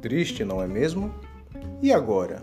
Triste, 0.02 0.44
não 0.44 0.62
é 0.62 0.68
mesmo? 0.68 1.14
E 1.82 1.92
agora? 1.94 2.42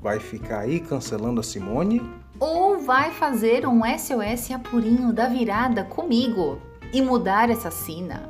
Vai 0.00 0.20
ficar 0.20 0.60
aí 0.60 0.80
cancelando 0.80 1.40
a 1.40 1.42
Simone? 1.42 2.00
Ou 2.38 2.78
vai 2.78 3.12
fazer 3.12 3.66
um 3.66 3.80
SOS 3.98 4.50
apurinho 4.50 5.10
da 5.10 5.26
virada 5.26 5.84
comigo 5.84 6.60
e 6.92 7.00
mudar 7.00 7.48
essa 7.48 7.70
sina? 7.70 8.28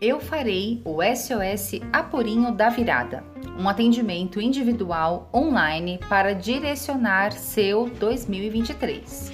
Eu 0.00 0.20
farei 0.20 0.80
o 0.84 0.98
SOS 1.02 1.80
Apurinho 1.92 2.52
da 2.52 2.68
Virada, 2.68 3.24
um 3.58 3.68
atendimento 3.68 4.40
individual 4.40 5.28
online 5.34 5.98
para 6.08 6.34
direcionar 6.34 7.32
seu 7.32 7.88
2023. 7.88 9.32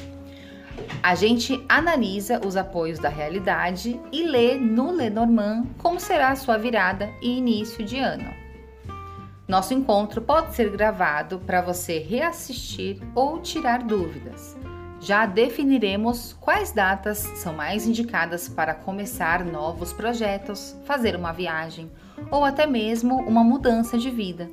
A 1.02 1.14
gente 1.14 1.62
analisa 1.68 2.40
os 2.46 2.56
apoios 2.56 2.98
da 2.98 3.09
realidade 3.09 4.00
e 4.12 4.22
lê 4.22 4.54
no 4.56 4.92
Lenormand 4.92 5.66
como 5.76 6.00
será 6.00 6.28
a 6.28 6.37
sua 6.37 6.56
virada 6.56 7.11
e 7.20 7.37
início 7.37 7.85
de 7.85 7.98
ano. 7.98 8.39
Nosso 9.51 9.75
encontro 9.75 10.23
pode 10.23 10.55
ser 10.55 10.71
gravado 10.71 11.41
para 11.41 11.61
você 11.61 11.99
reassistir 11.99 13.03
ou 13.17 13.41
tirar 13.41 13.83
dúvidas. 13.83 14.57
Já 15.01 15.27
definiremos 15.27 16.37
quais 16.41 16.71
datas 16.71 17.19
são 17.19 17.53
mais 17.53 17.85
indicadas 17.85 18.49
para 18.49 18.73
começar 18.73 19.45
novos 19.45 19.93
projetos, 19.93 20.77
fazer 20.85 21.17
uma 21.17 21.33
viagem 21.33 21.91
ou 22.31 22.45
até 22.45 22.65
mesmo 22.65 23.17
uma 23.17 23.43
mudança 23.43 23.99
de 23.99 24.09
vida. 24.09 24.49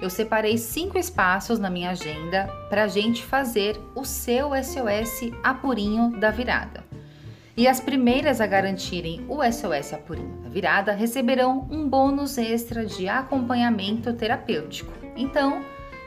eu 0.00 0.08
separei 0.08 0.56
cinco 0.56 0.96
espaços 0.96 1.58
na 1.58 1.68
minha 1.68 1.90
agenda 1.90 2.46
para 2.70 2.84
a 2.84 2.88
gente 2.88 3.22
fazer 3.26 3.78
o 3.94 4.02
seu 4.02 4.52
SOS 4.64 5.30
apurinho 5.44 6.18
da 6.18 6.30
virada. 6.30 6.87
E 7.58 7.66
as 7.66 7.80
primeiras 7.80 8.40
a 8.40 8.46
garantirem 8.46 9.26
o 9.28 9.42
SOS 9.42 9.90
da 9.90 10.48
virada 10.48 10.92
receberão 10.92 11.66
um 11.68 11.88
bônus 11.88 12.38
extra 12.38 12.86
de 12.86 13.08
acompanhamento 13.08 14.12
terapêutico. 14.12 14.92
Então, 15.16 15.64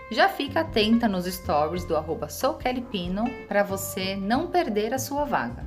já 0.10 0.30
fica 0.30 0.62
atenta 0.62 1.10
nos 1.10 1.26
stories 1.26 1.84
do 1.84 1.98
arroba 1.98 2.30
soukellypino 2.30 3.26
para 3.50 3.64
você 3.64 4.16
não 4.16 4.48
perder 4.48 4.94
a 4.94 4.98
sua 4.98 5.26
vaga. 5.26 5.66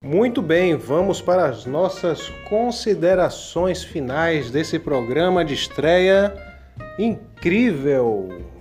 Muito 0.00 0.40
bem, 0.40 0.76
vamos 0.76 1.20
para 1.20 1.46
as 1.46 1.66
nossas 1.66 2.28
considerações 2.48 3.82
finais 3.82 4.48
desse 4.52 4.78
programa 4.78 5.44
de 5.44 5.54
estreia 5.54 6.32
incrível. 6.96 8.53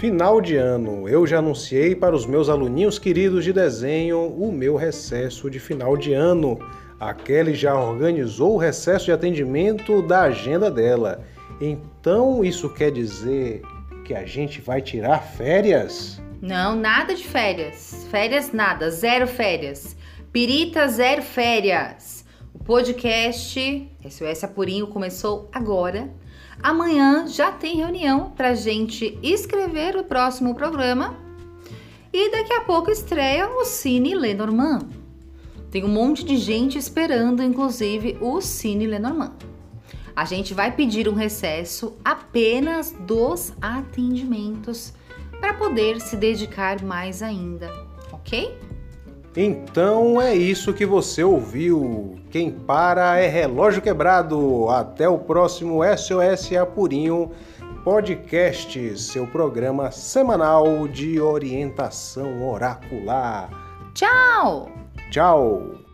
Final 0.00 0.40
de 0.40 0.56
ano, 0.56 1.06
eu 1.06 1.26
já 1.26 1.40
anunciei 1.40 1.94
para 1.94 2.16
os 2.16 2.24
meus 2.24 2.48
aluninhos 2.48 2.98
queridos 2.98 3.44
de 3.44 3.52
desenho 3.52 4.28
o 4.28 4.50
meu 4.50 4.74
recesso 4.74 5.50
de 5.50 5.60
final 5.60 5.94
de 5.94 6.14
ano. 6.14 6.58
A 6.98 7.12
Kelly 7.12 7.54
já 7.54 7.78
organizou 7.78 8.54
o 8.54 8.56
recesso 8.56 9.04
de 9.04 9.12
atendimento 9.12 10.00
da 10.00 10.22
agenda 10.22 10.70
dela. 10.70 11.22
Então 11.60 12.42
isso 12.42 12.70
quer 12.70 12.90
dizer 12.90 13.60
que 14.02 14.14
a 14.14 14.24
gente 14.24 14.62
vai 14.62 14.80
tirar 14.80 15.18
férias? 15.18 16.18
Não, 16.40 16.74
nada 16.74 17.14
de 17.14 17.28
férias. 17.28 18.06
Férias 18.10 18.52
nada, 18.54 18.90
zero 18.90 19.26
férias. 19.26 19.94
Pirita 20.32 20.88
Zero 20.88 21.20
Férias. 21.20 22.24
O 22.54 22.64
podcast 22.64 23.86
SOS 24.08 24.44
Apurinho 24.44 24.86
começou 24.86 25.50
agora. 25.52 26.08
Amanhã 26.62 27.26
já 27.26 27.50
tem 27.50 27.76
reunião 27.76 28.32
para 28.36 28.54
gente 28.54 29.18
escrever 29.22 29.96
o 29.96 30.04
próximo 30.04 30.54
programa. 30.54 31.16
E 32.12 32.30
daqui 32.30 32.52
a 32.52 32.60
pouco 32.60 32.90
estreia 32.90 33.48
o 33.48 33.64
Cine 33.64 34.14
Lenormand. 34.14 34.88
Tem 35.70 35.84
um 35.84 35.88
monte 35.88 36.24
de 36.24 36.36
gente 36.36 36.76
esperando, 36.76 37.42
inclusive 37.42 38.18
o 38.20 38.40
Cine 38.40 38.86
Lenormand. 38.86 39.36
A 40.14 40.24
gente 40.24 40.52
vai 40.52 40.72
pedir 40.72 41.08
um 41.08 41.14
recesso 41.14 41.96
apenas 42.04 42.94
dos 43.06 43.54
atendimentos 43.62 44.92
para 45.40 45.54
poder 45.54 46.00
se 46.00 46.16
dedicar 46.16 46.82
mais 46.82 47.22
ainda, 47.22 47.72
ok? 48.12 48.54
Então 49.36 50.20
é 50.20 50.34
isso 50.34 50.74
que 50.74 50.84
você 50.84 51.22
ouviu. 51.22 52.16
Quem 52.30 52.50
para 52.50 53.18
é 53.18 53.28
relógio 53.28 53.80
quebrado. 53.80 54.68
Até 54.68 55.08
o 55.08 55.18
próximo 55.18 55.80
SOS 55.84 56.52
Apurinho 56.56 57.30
Podcast, 57.84 58.98
seu 58.98 59.26
programa 59.26 59.90
semanal 59.90 60.86
de 60.86 61.20
orientação 61.20 62.46
oracular. 62.48 63.48
Tchau! 63.94 64.70
Tchau! 65.10 65.89